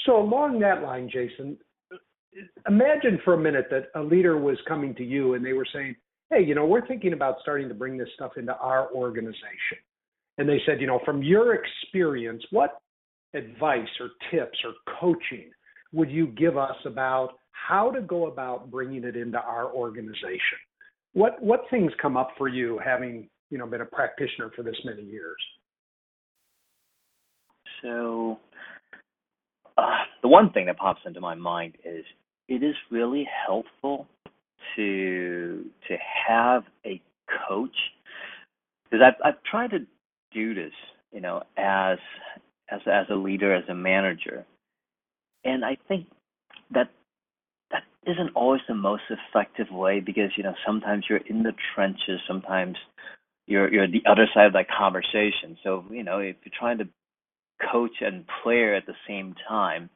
So 0.04 0.18
along 0.18 0.58
that 0.60 0.82
line, 0.82 1.08
Jason, 1.12 1.56
imagine 2.68 3.20
for 3.24 3.34
a 3.34 3.38
minute 3.38 3.66
that 3.70 3.88
a 3.94 4.02
leader 4.02 4.36
was 4.36 4.58
coming 4.66 4.94
to 4.96 5.04
you 5.04 5.34
and 5.34 5.44
they 5.44 5.52
were 5.52 5.66
saying, 5.72 5.96
"Hey, 6.30 6.42
you 6.42 6.54
know, 6.54 6.66
we're 6.66 6.86
thinking 6.86 7.12
about 7.12 7.36
starting 7.40 7.68
to 7.68 7.74
bring 7.74 7.96
this 7.96 8.08
stuff 8.14 8.32
into 8.36 8.56
our 8.56 8.90
organization." 8.92 9.78
And 10.38 10.46
they 10.46 10.60
said, 10.66 10.80
you 10.80 10.86
know, 10.86 11.00
from 11.04 11.22
your 11.22 11.54
experience, 11.54 12.44
what 12.50 12.78
advice 13.36 13.88
or 14.00 14.10
tips 14.30 14.58
or 14.64 14.72
coaching 15.00 15.50
would 15.92 16.10
you 16.10 16.28
give 16.28 16.56
us 16.56 16.76
about 16.84 17.34
how 17.52 17.90
to 17.90 18.00
go 18.00 18.26
about 18.26 18.70
bringing 18.70 19.04
it 19.04 19.16
into 19.16 19.38
our 19.38 19.72
organization? 19.72 20.58
What 21.14 21.42
what 21.42 21.62
things 21.70 21.92
come 22.00 22.16
up 22.16 22.30
for 22.36 22.48
you 22.48 22.78
having 22.84 23.28
you 23.50 23.58
know 23.58 23.66
been 23.66 23.80
a 23.80 23.86
practitioner 23.86 24.50
for 24.54 24.62
this 24.62 24.76
many 24.84 25.02
years? 25.02 25.36
So, 27.82 28.38
uh, 29.76 30.04
the 30.22 30.28
one 30.28 30.50
thing 30.52 30.66
that 30.66 30.76
pops 30.76 31.00
into 31.06 31.20
my 31.20 31.34
mind 31.34 31.76
is 31.84 32.04
it 32.48 32.62
is 32.62 32.74
really 32.90 33.26
helpful 33.46 34.06
to 34.76 35.64
to 35.88 35.96
have 36.28 36.64
a 36.84 37.00
coach 37.48 37.76
because 38.84 39.04
I've 39.04 39.34
I've 39.34 39.42
tried 39.50 39.70
to 39.70 39.78
do 40.32 40.54
this, 40.54 40.72
you 41.12 41.20
know, 41.20 41.42
as 41.56 41.98
as 42.70 42.80
as 42.86 43.06
a 43.10 43.14
leader, 43.14 43.54
as 43.54 43.68
a 43.68 43.74
manager. 43.74 44.44
And 45.44 45.64
I 45.64 45.76
think 45.88 46.06
that 46.72 46.90
that 47.70 47.84
isn't 48.06 48.30
always 48.34 48.62
the 48.68 48.74
most 48.74 49.02
effective 49.10 49.70
way 49.70 50.00
because 50.00 50.30
you 50.36 50.42
know 50.42 50.54
sometimes 50.66 51.06
you're 51.08 51.20
in 51.28 51.42
the 51.42 51.52
trenches, 51.74 52.20
sometimes 52.26 52.76
you're 53.46 53.72
you're 53.72 53.88
the 53.88 54.04
other 54.08 54.28
side 54.34 54.46
of 54.46 54.52
that 54.54 54.66
conversation. 54.70 55.56
So 55.62 55.84
you 55.90 56.02
know 56.02 56.18
if 56.18 56.36
you're 56.44 56.58
trying 56.58 56.78
to 56.78 56.88
coach 57.72 58.00
and 58.00 58.24
player 58.42 58.74
at 58.74 58.86
the 58.86 58.94
same 59.08 59.34
time, 59.48 59.90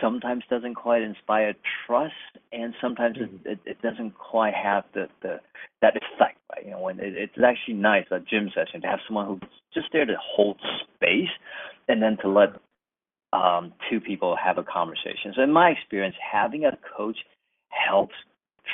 sometimes 0.00 0.44
doesn't 0.50 0.74
quite 0.74 1.02
inspire 1.02 1.54
trust, 1.86 2.12
and 2.52 2.74
sometimes 2.80 3.16
mm-hmm. 3.16 3.48
it, 3.48 3.52
it, 3.52 3.58
it 3.66 3.82
doesn't 3.82 4.14
quite 4.18 4.54
have 4.54 4.84
the 4.94 5.08
the 5.22 5.40
that 5.82 5.94
effect. 5.96 6.38
Right? 6.54 6.64
You 6.64 6.72
know 6.72 6.80
when 6.80 7.00
it, 7.00 7.14
it's 7.16 7.34
actually 7.44 7.74
nice 7.74 8.06
a 8.10 8.20
gym 8.20 8.50
session 8.54 8.80
to 8.82 8.86
have 8.86 9.00
someone 9.06 9.26
who's 9.26 9.50
just 9.74 9.88
there 9.92 10.04
to 10.04 10.16
hold 10.20 10.58
space 10.94 11.30
and 11.88 12.02
then 12.02 12.16
to 12.22 12.28
let 12.28 12.50
um, 13.32 13.72
two 13.90 14.00
people 14.00 14.36
have 14.42 14.58
a 14.58 14.62
conversation. 14.62 15.32
So 15.34 15.42
in 15.42 15.52
my 15.52 15.70
experience, 15.70 16.16
having 16.20 16.64
a 16.64 16.76
coach 16.96 17.18
helps 17.68 18.14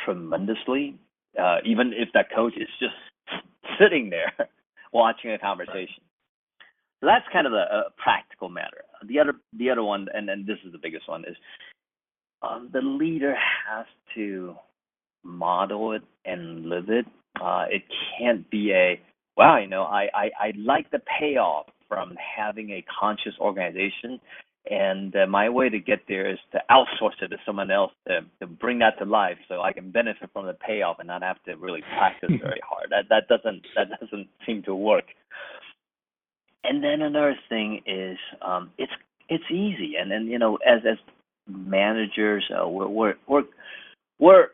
tremendously, 0.04 0.96
uh, 1.40 1.58
even 1.64 1.92
if 1.94 2.08
that 2.14 2.26
coach 2.34 2.54
is 2.56 2.68
just 2.78 2.94
sitting 3.80 4.10
there 4.10 4.32
watching 4.92 5.32
a 5.32 5.38
conversation. 5.38 6.02
So 7.00 7.06
that's 7.06 7.24
kind 7.32 7.46
of 7.46 7.52
a, 7.52 7.56
a, 7.56 7.82
practical 8.00 8.48
matter. 8.48 8.81
The 9.08 9.20
other, 9.20 9.34
the 9.56 9.70
other 9.70 9.82
one, 9.82 10.08
and, 10.12 10.28
and 10.28 10.46
this 10.46 10.58
is 10.64 10.72
the 10.72 10.78
biggest 10.78 11.08
one, 11.08 11.24
is 11.24 11.36
um, 12.42 12.70
the 12.72 12.80
leader 12.80 13.34
has 13.34 13.86
to 14.14 14.54
model 15.24 15.92
it 15.92 16.02
and 16.24 16.66
live 16.66 16.88
it. 16.88 17.06
Uh, 17.40 17.64
it 17.70 17.82
can't 18.18 18.48
be 18.50 18.72
a 18.72 19.00
wow, 19.36 19.58
you 19.58 19.66
know, 19.66 19.84
I, 19.84 20.08
I, 20.14 20.30
I 20.38 20.52
like 20.56 20.90
the 20.90 21.00
payoff 21.18 21.66
from 21.88 22.14
having 22.36 22.70
a 22.70 22.84
conscious 23.00 23.34
organization. 23.40 24.20
And 24.70 25.14
uh, 25.16 25.26
my 25.26 25.48
way 25.48 25.68
to 25.68 25.80
get 25.80 26.00
there 26.06 26.30
is 26.30 26.38
to 26.52 26.60
outsource 26.70 27.20
it 27.20 27.28
to 27.28 27.36
someone 27.44 27.72
else 27.72 27.90
to, 28.06 28.20
to 28.40 28.46
bring 28.46 28.78
that 28.78 28.96
to 29.00 29.04
life, 29.04 29.38
so 29.48 29.60
I 29.60 29.72
can 29.72 29.90
benefit 29.90 30.30
from 30.32 30.46
the 30.46 30.54
payoff 30.54 31.00
and 31.00 31.08
not 31.08 31.22
have 31.22 31.42
to 31.44 31.56
really 31.56 31.82
practice 31.96 32.30
very 32.40 32.60
hard. 32.66 32.90
That 32.90 33.08
that 33.10 33.26
doesn't 33.28 33.62
that 33.74 33.88
doesn't 34.00 34.28
seem 34.46 34.62
to 34.62 34.74
work. 34.74 35.06
And 36.64 36.82
then 36.82 37.02
another 37.02 37.36
thing 37.48 37.82
is 37.86 38.18
um, 38.40 38.70
it's 38.78 38.92
it's 39.28 39.44
easy, 39.50 39.94
and 40.00 40.12
and 40.12 40.28
you 40.28 40.38
know 40.38 40.56
as 40.66 40.80
as 40.88 40.98
managers 41.48 42.48
uh, 42.50 42.68
we're 42.68 42.88
we're 42.88 43.14
we're 43.26 43.44
we're 44.18 44.46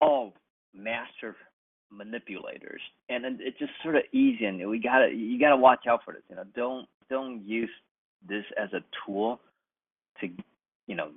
all 0.00 0.32
master 0.74 1.36
manipulators, 1.90 2.82
and 3.08 3.24
it's 3.40 3.58
just 3.58 3.72
sort 3.82 3.96
of 3.96 4.02
easy. 4.12 4.44
And 4.44 4.68
we 4.68 4.78
gotta 4.78 5.12
you 5.12 5.38
gotta 5.38 5.56
watch 5.56 5.86
out 5.88 6.00
for 6.04 6.12
this. 6.12 6.22
You 6.28 6.36
know, 6.36 6.44
don't 6.54 6.86
don't 7.08 7.46
use 7.46 7.70
this 8.28 8.44
as 8.62 8.72
a 8.72 8.80
tool 9.06 9.40
to 10.20 10.28
you 10.86 10.96
know 10.96 11.10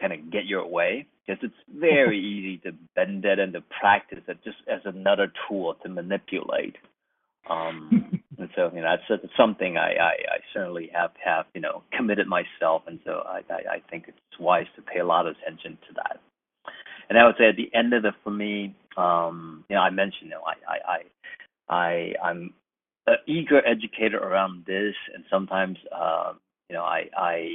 kind 0.00 0.12
of 0.12 0.30
get 0.30 0.44
your 0.44 0.66
way 0.66 1.06
because 1.26 1.42
it's 1.42 1.78
very 1.80 2.18
easy 2.32 2.58
to 2.58 2.76
bend 2.94 3.24
it 3.24 3.38
and 3.38 3.52
to 3.52 3.62
practice 3.80 4.22
it 4.28 4.38
just 4.44 4.58
as 4.68 4.80
another 4.84 5.32
tool 5.48 5.74
to 5.82 5.88
manipulate. 5.88 6.76
Um, 7.48 8.20
and 8.38 8.48
so 8.56 8.70
you 8.74 8.80
know 8.80 8.96
that's, 8.96 9.22
that's 9.22 9.36
something 9.36 9.76
I, 9.76 9.94
I, 9.94 10.10
I 10.10 10.38
certainly 10.52 10.90
have 10.94 11.12
have 11.24 11.46
you 11.54 11.60
know 11.60 11.82
committed 11.92 12.26
myself, 12.26 12.82
and 12.86 12.98
so 13.04 13.22
I, 13.26 13.40
I 13.50 13.74
I 13.76 13.82
think 13.90 14.04
it's 14.08 14.40
wise 14.40 14.66
to 14.76 14.82
pay 14.82 15.00
a 15.00 15.06
lot 15.06 15.26
of 15.26 15.36
attention 15.36 15.78
to 15.88 15.94
that. 15.96 16.20
And 17.08 17.18
I 17.18 17.26
would 17.26 17.34
say 17.38 17.48
at 17.48 17.56
the 17.56 17.70
end 17.74 17.92
of 17.92 18.04
it 18.04 18.14
for 18.22 18.30
me, 18.30 18.74
um, 18.96 19.64
you 19.68 19.76
know, 19.76 19.82
I 19.82 19.90
mentioned, 19.90 20.24
you 20.24 20.30
know, 20.30 20.42
I, 20.46 20.54
I, 20.72 21.74
I, 21.74 22.14
I 22.22 22.28
I'm 22.28 22.54
an 23.06 23.16
eager 23.26 23.66
educator 23.66 24.18
around 24.18 24.64
this, 24.66 24.94
and 25.14 25.24
sometimes, 25.30 25.76
uh, 25.94 26.32
you 26.68 26.76
know, 26.76 26.82
I, 26.82 27.04
I 27.16 27.48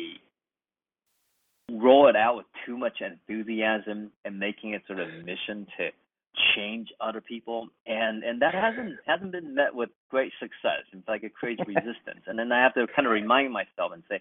roll 1.72 2.08
it 2.08 2.15
out 2.15 2.38
with 2.38 2.46
too 2.65 2.78
much 2.78 3.02
enthusiasm 3.02 4.12
and 4.26 4.39
making 4.39 4.74
it 4.74 4.84
sort 4.88 5.00
of 5.00 5.08
mission 5.26 5.65
to 5.78 5.89
change 6.56 6.89
other 7.02 7.21
people 7.21 7.67
and 7.86 8.23
and 8.23 8.41
that 8.41 8.54
hasn't 8.54 8.95
hasn't 9.06 9.32
been 9.32 9.56
met 9.56 9.73
with 9.73 9.89
great 10.10 10.32
success 10.39 10.84
in 10.93 11.02
fact 11.04 11.23
it 11.23 11.34
creates 11.34 11.62
resistance 11.67 12.23
and 12.28 12.38
then 12.39 12.52
i 12.52 12.62
have 12.62 12.73
to 12.73 12.86
kind 12.95 13.08
of 13.08 13.12
remind 13.12 13.52
myself 13.52 13.91
and 13.93 14.04
say 14.10 14.19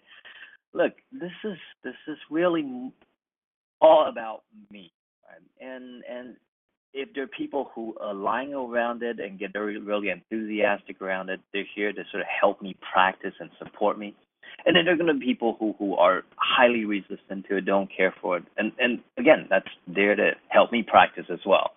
look 0.75 0.93
this 1.13 1.33
is 1.45 1.59
this 1.85 1.95
is 2.07 2.19
really 2.31 2.93
all 3.81 4.07
about 4.09 4.43
me 4.71 4.93
and 5.61 6.03
and 6.11 6.37
if 6.95 7.09
there 7.15 7.25
are 7.25 7.29
people 7.29 7.71
who 7.75 7.95
are 8.01 8.15
lying 8.15 8.55
around 8.55 9.03
it 9.03 9.21
and 9.21 9.39
get 9.39 9.53
very 9.53 9.79
really 9.79 10.09
enthusiastic 10.09 11.01
around 11.03 11.29
it, 11.29 11.41
they're 11.53 11.65
here 11.75 11.93
to 11.93 12.03
sort 12.11 12.23
of 12.23 12.27
help 12.41 12.63
me 12.63 12.77
practice 12.93 13.35
and 13.41 13.51
support 13.59 13.99
me. 13.99 14.15
And 14.65 14.75
then 14.75 14.85
there 14.85 14.95
are 14.95 14.97
going 14.97 15.13
to 15.13 15.19
be 15.19 15.27
people 15.27 15.57
who 15.61 15.75
who 15.79 15.95
are 15.97 16.23
highly 16.37 16.85
resistant 16.85 17.47
to 17.49 17.59
it, 17.59 17.65
don't 17.65 17.89
care 17.95 18.15
for 18.21 18.39
it, 18.39 18.45
and 18.57 18.73
and 18.79 19.01
again, 19.19 19.47
that's 19.49 19.69
there 19.87 20.17
to 20.17 20.33
help 20.49 20.73
me 20.73 20.83
practice 20.83 21.27
as 21.31 21.41
well. 21.47 21.71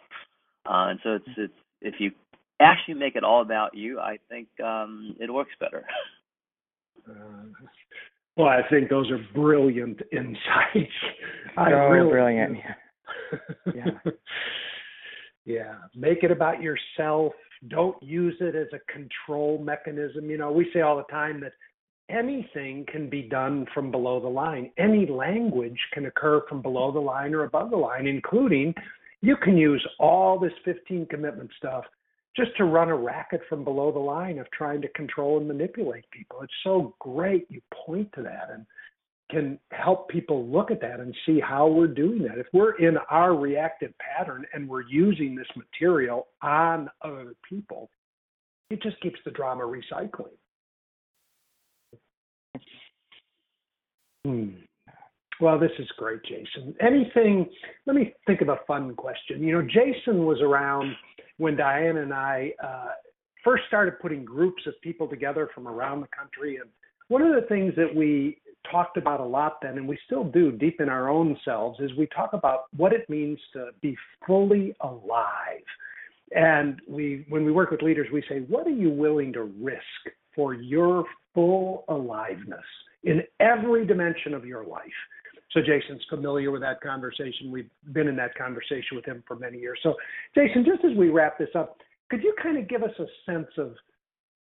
Uh, 0.66 0.90
and 0.90 1.00
so 1.04 1.16
it's 1.16 1.38
it's 1.38 1.54
if 1.82 1.96
you 2.00 2.12
actually 2.60 2.94
make 2.94 3.16
it 3.16 3.24
all 3.24 3.42
about 3.42 3.76
you, 3.76 4.00
I 4.00 4.18
think 4.30 4.48
um, 4.64 5.16
it 5.20 5.32
works 5.32 5.52
better. 5.60 5.86
Uh, 7.10 7.68
well, 8.38 8.48
I 8.48 8.62
think 8.70 8.90
those 8.90 9.10
are 9.10 9.20
brilliant 9.34 10.00
insights. 10.12 10.94
So 11.56 11.62
I 11.62 11.70
really, 11.70 12.12
brilliant. 12.12 12.58
yeah. 13.74 13.86
yeah. 15.46 15.74
Make 15.96 16.24
it 16.24 16.32
about 16.32 16.62
yourself. 16.62 17.34
Don't 17.70 18.02
use 18.02 18.36
it 18.40 18.56
as 18.56 18.68
a 18.74 18.92
control 18.92 19.58
mechanism. 19.58 20.30
You 20.30 20.38
know, 20.38 20.52
we 20.52 20.70
say 20.74 20.82
all 20.82 20.98
the 20.98 21.12
time 21.12 21.42
that 21.42 21.54
anything 22.10 22.86
can 22.92 23.10
be 23.10 23.24
done 23.24 23.66
from 23.74 23.92
below 23.92 24.20
the 24.20 24.28
line. 24.28 24.72
Any 24.78 25.06
language 25.06 25.80
can 25.94 26.06
occur 26.06 26.42
from 26.48 26.62
below 26.62 26.92
the 26.92 27.00
line 27.00 27.34
or 27.34 27.44
above 27.44 27.70
the 27.72 27.78
line, 27.78 28.08
including 28.08 28.74
you 29.22 29.38
can 29.38 29.58
use 29.58 29.86
all 30.00 30.40
this 30.40 30.54
15 30.66 31.08
commitment 31.08 31.52
stuff 31.58 31.86
just 32.36 32.56
to 32.58 32.64
run 32.64 32.90
a 32.90 32.96
racket 32.96 33.42
from 33.50 33.64
below 33.64 33.92
the 33.92 34.00
line 34.00 34.40
of 34.40 34.50
trying 34.52 34.82
to 34.82 34.88
control 34.90 35.38
and 35.38 35.48
manipulate 35.48 36.10
people. 36.12 36.42
It's 36.42 36.54
so 36.64 36.96
great 37.00 37.46
you 37.50 37.62
point 37.86 38.12
to 38.14 38.24
that 38.24 38.50
and 38.54 38.66
can 39.30 39.60
help 39.72 40.10
people 40.10 40.48
look 40.48 40.72
at 40.72 40.82
that 40.82 41.00
and 41.00 41.16
see 41.26 41.40
how 41.40 41.68
we're 41.68 41.88
doing 41.88 42.22
that. 42.24 42.38
If 42.38 42.48
we're 42.54 42.78
in 42.78 42.98
our 43.10 43.36
reactive 43.36 43.94
pattern 43.98 44.46
and 44.54 44.68
we're 44.68 44.88
using 44.90 45.36
this 45.36 45.48
material 45.56 46.28
on 46.42 46.90
other 47.02 47.34
people, 47.48 47.90
it 48.70 48.82
just 48.82 49.00
keeps 49.02 49.20
the 49.24 49.32
drama 49.32 49.64
recycling. 49.64 50.36
Hmm. 54.26 54.50
Well, 55.42 55.58
this 55.58 55.72
is 55.80 55.88
great, 55.98 56.22
Jason. 56.24 56.76
Anything, 56.80 57.50
let 57.88 57.96
me 57.96 58.14
think 58.28 58.42
of 58.42 58.50
a 58.50 58.60
fun 58.68 58.94
question. 58.94 59.42
You 59.42 59.54
know, 59.54 59.68
Jason 59.68 60.24
was 60.26 60.40
around 60.40 60.96
when 61.38 61.56
Diane 61.56 61.98
and 61.98 62.14
I 62.14 62.54
uh, 62.64 62.90
first 63.44 63.64
started 63.68 64.00
putting 64.00 64.24
groups 64.24 64.62
of 64.68 64.80
people 64.84 65.08
together 65.08 65.50
from 65.56 65.68
around 65.68 66.02
the 66.02 66.08
country. 66.16 66.58
And 66.58 66.70
one 67.08 67.24
of 67.24 67.34
the 67.34 67.48
things 67.48 67.74
that 67.76 67.94
we 67.94 68.38
talked 68.72 68.98
about 68.98 69.20
a 69.20 69.26
lot 69.26 69.58
then, 69.64 69.80
and 69.80 69.88
we 69.88 69.98
still 70.06 70.24
do 70.24 70.52
deep 70.52 70.80
in 70.80 70.90
our 70.90 71.10
own 71.10 71.36
selves, 71.44 71.80
is 71.80 71.90
we 71.98 72.06
talk 72.16 72.34
about 72.34 72.66
what 72.78 72.94
it 72.94 73.10
means 73.10 73.40
to 73.54 73.70
be 73.82 73.98
fully 74.28 74.76
alive. 74.82 75.66
And 76.36 76.80
we, 76.88 77.26
when 77.30 77.46
we 77.46 77.52
work 77.52 77.72
with 77.72 77.82
leaders, 77.82 78.08
we 78.14 78.24
say, 78.30 78.42
what 78.48 78.68
are 78.68 78.70
you 78.70 78.92
willing 78.92 79.34
to 79.34 79.52
risk 79.60 79.82
for 80.36 80.54
your 80.54 81.04
full 81.34 81.84
aliveness 81.90 82.60
in 83.04 83.24
every 83.40 83.88
dimension 83.88 84.36
of 84.36 84.46
your 84.46 84.64
life? 84.64 84.84
So 85.54 85.60
Jason's 85.60 86.02
familiar 86.10 86.52
with 86.52 86.62
that 86.62 86.82
conversation. 86.82 87.52
We've 87.52 87.70
been 87.92 88.08
in 88.08 88.16
that 88.18 88.36
conversation 88.36 88.96
with 88.96 89.06
him 89.06 89.24
for 89.28 89.36
many 89.36 89.58
years. 89.58 89.80
So, 89.84 89.96
Jason, 90.34 90.64
just 90.66 90.86
as 90.86 90.98
we 90.98 91.10
wrap 91.10 91.38
this 91.38 91.50
up, 91.56 91.78
could 92.10 92.24
you 92.24 92.34
kind 92.42 92.58
of 92.58 92.70
give 92.70 92.84
us 92.84 92.92
a 93.00 93.06
sense 93.30 93.50
of 93.58 93.76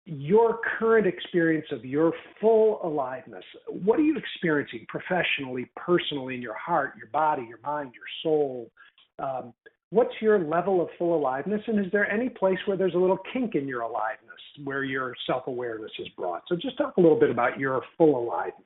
your 0.04 0.58
current 0.78 1.06
experience 1.06 1.66
of 1.70 1.84
your 1.84 2.12
full 2.40 2.80
aliveness? 2.82 3.44
What 3.68 3.98
are 3.98 4.02
you 4.02 4.16
experiencing 4.16 4.86
professionally, 4.88 5.70
personally, 5.76 6.34
in 6.34 6.42
your 6.42 6.56
heart, 6.56 6.94
your 6.96 7.08
body, 7.08 7.44
your 7.48 7.60
mind, 7.62 7.92
your 7.94 8.04
soul? 8.22 8.70
Um, 9.18 9.52
what's 9.90 10.14
your 10.20 10.38
level 10.38 10.80
of 10.82 10.88
full 10.98 11.16
aliveness? 11.18 11.62
And 11.66 11.84
is 11.84 11.90
there 11.90 12.10
any 12.10 12.28
place 12.28 12.58
where 12.66 12.76
there's 12.76 12.94
a 12.94 12.98
little 12.98 13.18
kink 13.32 13.54
in 13.54 13.66
your 13.66 13.82
aliveness 13.82 14.40
where 14.64 14.84
your 14.84 15.14
self 15.26 15.46
awareness 15.46 15.92
is 15.98 16.08
brought? 16.16 16.42
So, 16.48 16.56
just 16.56 16.76
talk 16.76 16.96
a 16.98 17.00
little 17.00 17.18
bit 17.18 17.30
about 17.30 17.58
your 17.58 17.82
full 17.96 18.18
aliveness. 18.18 18.64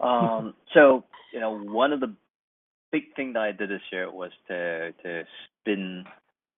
Um, 0.00 0.54
so 0.74 1.04
you 1.32 1.40
know, 1.40 1.58
one 1.58 1.92
of 1.92 2.00
the 2.00 2.14
big 2.92 3.14
thing 3.16 3.32
that 3.32 3.40
I 3.40 3.52
did 3.52 3.70
this 3.70 3.82
year 3.92 4.10
was 4.10 4.30
to 4.48 4.92
to 5.02 5.24
spin 5.60 6.04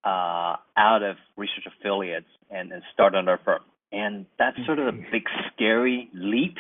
uh, 0.05 0.57
out 0.77 1.03
of 1.03 1.17
research 1.37 1.65
affiliates 1.67 2.29
and, 2.51 2.71
and 2.71 2.83
start 2.93 3.15
another 3.15 3.41
firm, 3.45 3.63
and 3.91 4.27
that's 4.39 4.57
sort 4.67 4.79
of 4.79 4.87
a 4.89 4.93
big 4.93 5.25
scary 5.53 6.11
leap. 6.13 6.57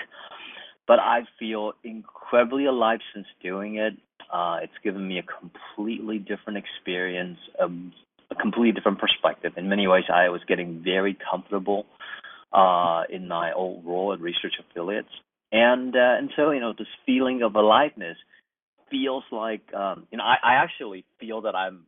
But 0.89 1.01
I 1.01 1.23
feel 1.39 1.73
incredibly 1.85 2.65
alive 2.67 3.01
since 3.13 3.27
doing 3.43 3.77
it. 3.77 3.95
Uh, 4.33 4.59
it's 4.63 4.73
given 4.83 5.07
me 5.07 5.19
a 5.19 5.23
completely 5.23 6.19
different 6.19 6.59
experience, 6.59 7.39
a, 7.61 7.67
a 8.31 8.35
completely 8.41 8.73
different 8.73 8.99
perspective. 8.99 9.53
In 9.57 9.69
many 9.69 9.87
ways, 9.89 10.05
I 10.13 10.29
was 10.29 10.41
getting 10.49 10.83
very 10.83 11.17
comfortable 11.31 11.87
uh, 12.53 13.03
in 13.11 13.29
my 13.29 13.53
old 13.53 13.85
role 13.85 14.13
at 14.13 14.21
research 14.21 14.55
affiliates 14.59 15.11
and 15.53 15.95
uh, 15.95 16.17
and 16.19 16.31
so 16.37 16.51
you 16.51 16.61
know 16.61 16.73
this 16.77 16.89
feeling 17.05 17.43
of 17.43 17.55
aliveness 17.55 18.17
feels 18.91 19.25
like 19.31 19.73
um, 19.75 20.07
you 20.11 20.19
know 20.19 20.25
I, 20.25 20.37
I 20.43 20.55
actually 20.55 21.05
feel 21.21 21.43
that 21.43 21.55
I'm 21.55 21.85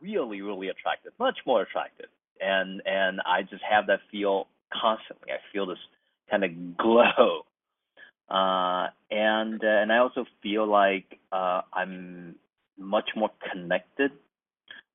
really 0.00 0.40
really 0.40 0.68
attractive, 0.68 1.12
much 1.18 1.38
more 1.46 1.62
attractive, 1.62 2.08
and 2.40 2.82
and 2.86 3.20
I 3.26 3.42
just 3.42 3.62
have 3.68 3.86
that 3.86 4.00
feel 4.10 4.48
constantly. 4.72 5.32
I 5.32 5.38
feel 5.52 5.66
this 5.66 5.78
kind 6.30 6.44
of 6.44 6.76
glow, 6.76 7.42
uh, 8.28 8.88
and 9.10 9.62
uh, 9.62 9.66
and 9.66 9.92
I 9.92 9.98
also 9.98 10.24
feel 10.42 10.66
like 10.66 11.18
uh, 11.32 11.62
I'm 11.72 12.36
much 12.76 13.10
more 13.14 13.30
connected 13.52 14.10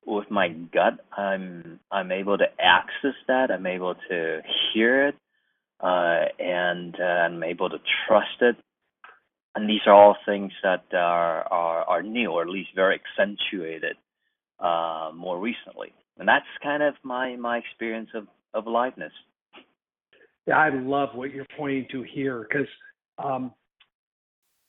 with 0.06 0.30
my 0.30 0.50
gut. 0.50 1.06
I'm 1.18 1.80
I'm 1.92 2.12
able 2.12 2.38
to 2.38 2.46
access 2.60 3.16
that. 3.28 3.52
I'm 3.52 3.66
able 3.66 3.96
to 4.10 4.42
hear 4.74 5.08
it 5.08 5.16
uh, 5.82 6.26
and 6.40 6.96
uh, 7.00 7.04
I'm 7.04 7.44
able 7.44 7.70
to 7.70 7.78
trust 8.08 8.42
it. 8.42 8.56
And 9.56 9.70
these 9.70 9.82
are 9.88 9.94
all 9.94 10.16
things 10.26 10.52
that 10.64 10.86
are 10.94 11.44
are, 11.52 11.84
are 11.84 12.04
new, 12.04 12.32
or 12.32 12.44
at 12.44 12.50
least 12.50 12.70
very 12.76 13.00
accentuated 13.00 13.96
uh, 14.60 15.12
more 15.16 15.40
recently. 15.40 15.94
And 16.18 16.28
that's 16.28 16.46
kind 16.62 16.84
of 16.84 16.96
my 17.04 17.36
my 17.36 17.58
experience 17.58 18.10
of 18.14 18.28
of 18.54 18.68
aliveness. 18.68 19.14
Yeah, 20.48 20.58
I 20.58 20.70
love 20.70 21.10
what 21.14 21.32
you're 21.32 21.46
pointing 21.58 21.88
to 21.92 22.04
here 22.04 22.48
because 22.48 22.68
um, 23.18 23.54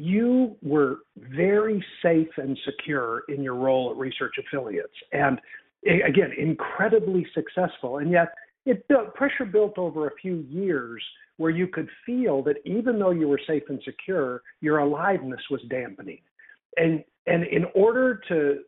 you 0.01 0.57
were 0.63 0.99
very 1.17 1.85
safe 2.03 2.29
and 2.37 2.59
secure 2.65 3.23
in 3.29 3.43
your 3.43 3.55
role 3.55 3.91
at 3.91 3.97
Research 3.97 4.35
Affiliates, 4.39 4.95
and 5.13 5.41
again, 5.85 6.33
incredibly 6.37 7.27
successful. 7.35 7.99
And 7.99 8.11
yet, 8.11 8.29
it 8.67 8.87
built 8.89 9.15
pressure 9.15 9.45
built 9.45 9.79
over 9.79 10.09
a 10.09 10.15
few 10.21 10.45
years 10.49 11.03
where 11.37 11.51
you 11.51 11.67
could 11.67 11.89
feel 12.05 12.43
that 12.43 12.57
even 12.65 12.99
though 12.99 13.11
you 13.11 13.27
were 13.27 13.41
safe 13.47 13.63
and 13.69 13.81
secure, 13.85 14.43
your 14.61 14.79
aliveness 14.79 15.41
was 15.51 15.61
dampening. 15.71 16.21
And 16.77 17.03
and 17.27 17.45
in 17.45 17.65
order 17.75 18.21
to 18.29 18.61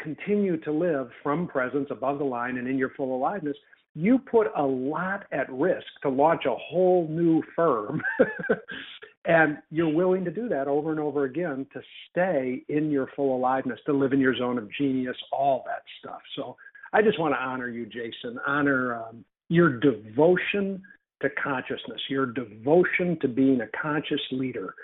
continue 0.00 0.56
to 0.58 0.72
live 0.72 1.10
from 1.22 1.48
presence 1.48 1.88
above 1.90 2.18
the 2.18 2.24
line 2.24 2.58
and 2.58 2.68
in 2.68 2.78
your 2.78 2.90
full 2.90 3.16
aliveness, 3.16 3.56
you 3.94 4.18
put 4.18 4.48
a 4.56 4.62
lot 4.62 5.24
at 5.32 5.50
risk 5.50 5.86
to 6.02 6.08
launch 6.08 6.44
a 6.46 6.54
whole 6.54 7.08
new 7.08 7.42
firm. 7.56 8.02
and 9.24 9.58
you're 9.70 9.92
willing 9.92 10.24
to 10.24 10.30
do 10.30 10.48
that 10.48 10.68
over 10.68 10.90
and 10.90 11.00
over 11.00 11.24
again 11.24 11.66
to 11.72 11.80
stay 12.10 12.62
in 12.68 12.90
your 12.90 13.08
full 13.16 13.36
aliveness, 13.36 13.80
to 13.86 13.92
live 13.92 14.12
in 14.12 14.20
your 14.20 14.36
zone 14.36 14.58
of 14.58 14.72
genius, 14.72 15.16
all 15.32 15.64
that 15.66 15.82
stuff. 15.98 16.20
So 16.36 16.56
I 16.92 17.02
just 17.02 17.18
want 17.18 17.34
to 17.34 17.38
honor 17.38 17.68
you, 17.68 17.86
Jason, 17.86 18.38
honor 18.46 18.94
um, 18.94 19.24
your 19.48 19.78
devotion 19.78 20.82
to 21.22 21.28
consciousness, 21.42 22.00
your 22.08 22.26
devotion 22.26 23.18
to 23.20 23.28
being 23.28 23.60
a 23.60 23.82
conscious 23.82 24.20
leader 24.30 24.74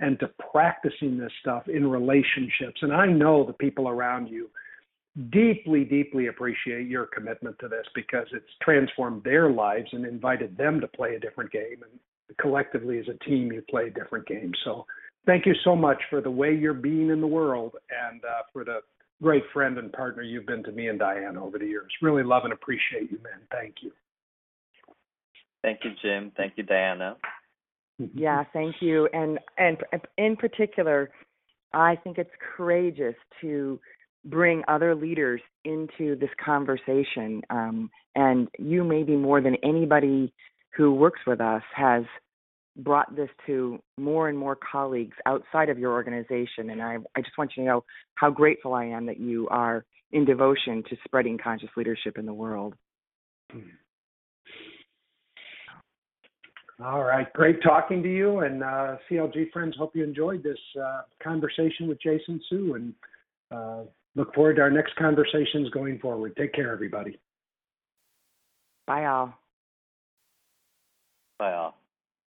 and 0.00 0.18
to 0.18 0.28
practicing 0.50 1.16
this 1.16 1.30
stuff 1.40 1.68
in 1.68 1.88
relationships. 1.88 2.80
And 2.82 2.92
I 2.92 3.06
know 3.06 3.44
the 3.44 3.52
people 3.52 3.88
around 3.88 4.28
you 4.28 4.50
deeply, 5.30 5.84
deeply 5.84 6.26
appreciate 6.26 6.88
your 6.88 7.06
commitment 7.06 7.56
to 7.60 7.68
this 7.68 7.86
because 7.94 8.26
it's 8.32 8.44
transformed 8.62 9.22
their 9.22 9.50
lives 9.50 9.88
and 9.92 10.04
invited 10.04 10.56
them 10.56 10.80
to 10.80 10.88
play 10.88 11.14
a 11.14 11.20
different 11.20 11.52
game. 11.52 11.82
And 11.82 12.36
collectively, 12.38 12.98
as 12.98 13.06
a 13.08 13.24
team, 13.24 13.52
you 13.52 13.62
play 13.70 13.86
a 13.86 13.90
different 13.90 14.26
game. 14.26 14.52
So 14.64 14.84
thank 15.26 15.46
you 15.46 15.54
so 15.62 15.76
much 15.76 16.02
for 16.10 16.20
the 16.20 16.30
way 16.30 16.52
you're 16.52 16.74
being 16.74 17.10
in 17.10 17.20
the 17.20 17.26
world 17.26 17.74
and 18.10 18.24
uh, 18.24 18.42
for 18.52 18.64
the 18.64 18.80
great 19.22 19.44
friend 19.52 19.78
and 19.78 19.92
partner 19.92 20.22
you've 20.22 20.46
been 20.46 20.64
to 20.64 20.72
me 20.72 20.88
and 20.88 20.98
Diane 20.98 21.36
over 21.36 21.58
the 21.58 21.66
years. 21.66 21.92
Really 22.02 22.24
love 22.24 22.42
and 22.44 22.52
appreciate 22.52 23.12
you, 23.12 23.18
man. 23.22 23.40
Thank 23.52 23.76
you. 23.82 23.92
Thank 25.64 25.80
you, 25.82 25.92
Jim. 26.02 26.30
Thank 26.36 26.52
you, 26.56 26.62
Diana. 26.62 27.16
Yeah, 28.14 28.44
thank 28.52 28.76
you. 28.80 29.08
And 29.14 29.38
and 29.56 29.78
in 30.18 30.36
particular, 30.36 31.10
I 31.72 31.96
think 31.96 32.18
it's 32.18 32.30
courageous 32.54 33.14
to 33.40 33.80
bring 34.26 34.62
other 34.68 34.94
leaders 34.94 35.40
into 35.64 36.16
this 36.16 36.28
conversation. 36.44 37.40
Um, 37.48 37.90
and 38.14 38.48
you, 38.58 38.84
maybe 38.84 39.16
more 39.16 39.40
than 39.40 39.56
anybody 39.64 40.34
who 40.76 40.92
works 40.92 41.20
with 41.26 41.40
us, 41.40 41.62
has 41.74 42.04
brought 42.76 43.16
this 43.16 43.30
to 43.46 43.78
more 43.96 44.28
and 44.28 44.36
more 44.36 44.58
colleagues 44.70 45.16
outside 45.24 45.70
of 45.70 45.78
your 45.78 45.92
organization. 45.92 46.70
And 46.70 46.82
I, 46.82 46.98
I 47.16 47.22
just 47.22 47.38
want 47.38 47.52
you 47.56 47.62
to 47.62 47.68
know 47.68 47.84
how 48.16 48.28
grateful 48.28 48.74
I 48.74 48.84
am 48.84 49.06
that 49.06 49.18
you 49.18 49.48
are 49.48 49.86
in 50.12 50.26
devotion 50.26 50.82
to 50.90 50.96
spreading 51.06 51.38
conscious 51.38 51.70
leadership 51.74 52.18
in 52.18 52.26
the 52.26 52.34
world. 52.34 52.74
Mm-hmm. 53.50 53.68
All 56.84 57.02
right. 57.02 57.32
Great 57.32 57.62
talking 57.62 58.02
to 58.02 58.14
you. 58.14 58.40
And 58.40 58.62
uh, 58.62 58.96
CLG 59.10 59.50
friends, 59.52 59.74
hope 59.78 59.96
you 59.96 60.04
enjoyed 60.04 60.42
this 60.42 60.58
uh, 60.78 61.02
conversation 61.22 61.88
with 61.88 61.98
Jason 62.02 62.40
Hsu 62.48 62.74
and 62.74 62.94
uh, 63.50 63.84
look 64.14 64.34
forward 64.34 64.56
to 64.56 64.62
our 64.62 64.70
next 64.70 64.94
conversations 64.96 65.70
going 65.70 65.98
forward. 65.98 66.36
Take 66.36 66.52
care, 66.52 66.70
everybody. 66.70 67.18
Bye, 68.86 69.06
all. 69.06 69.32
Bye, 71.38 71.54
all. 71.54 71.78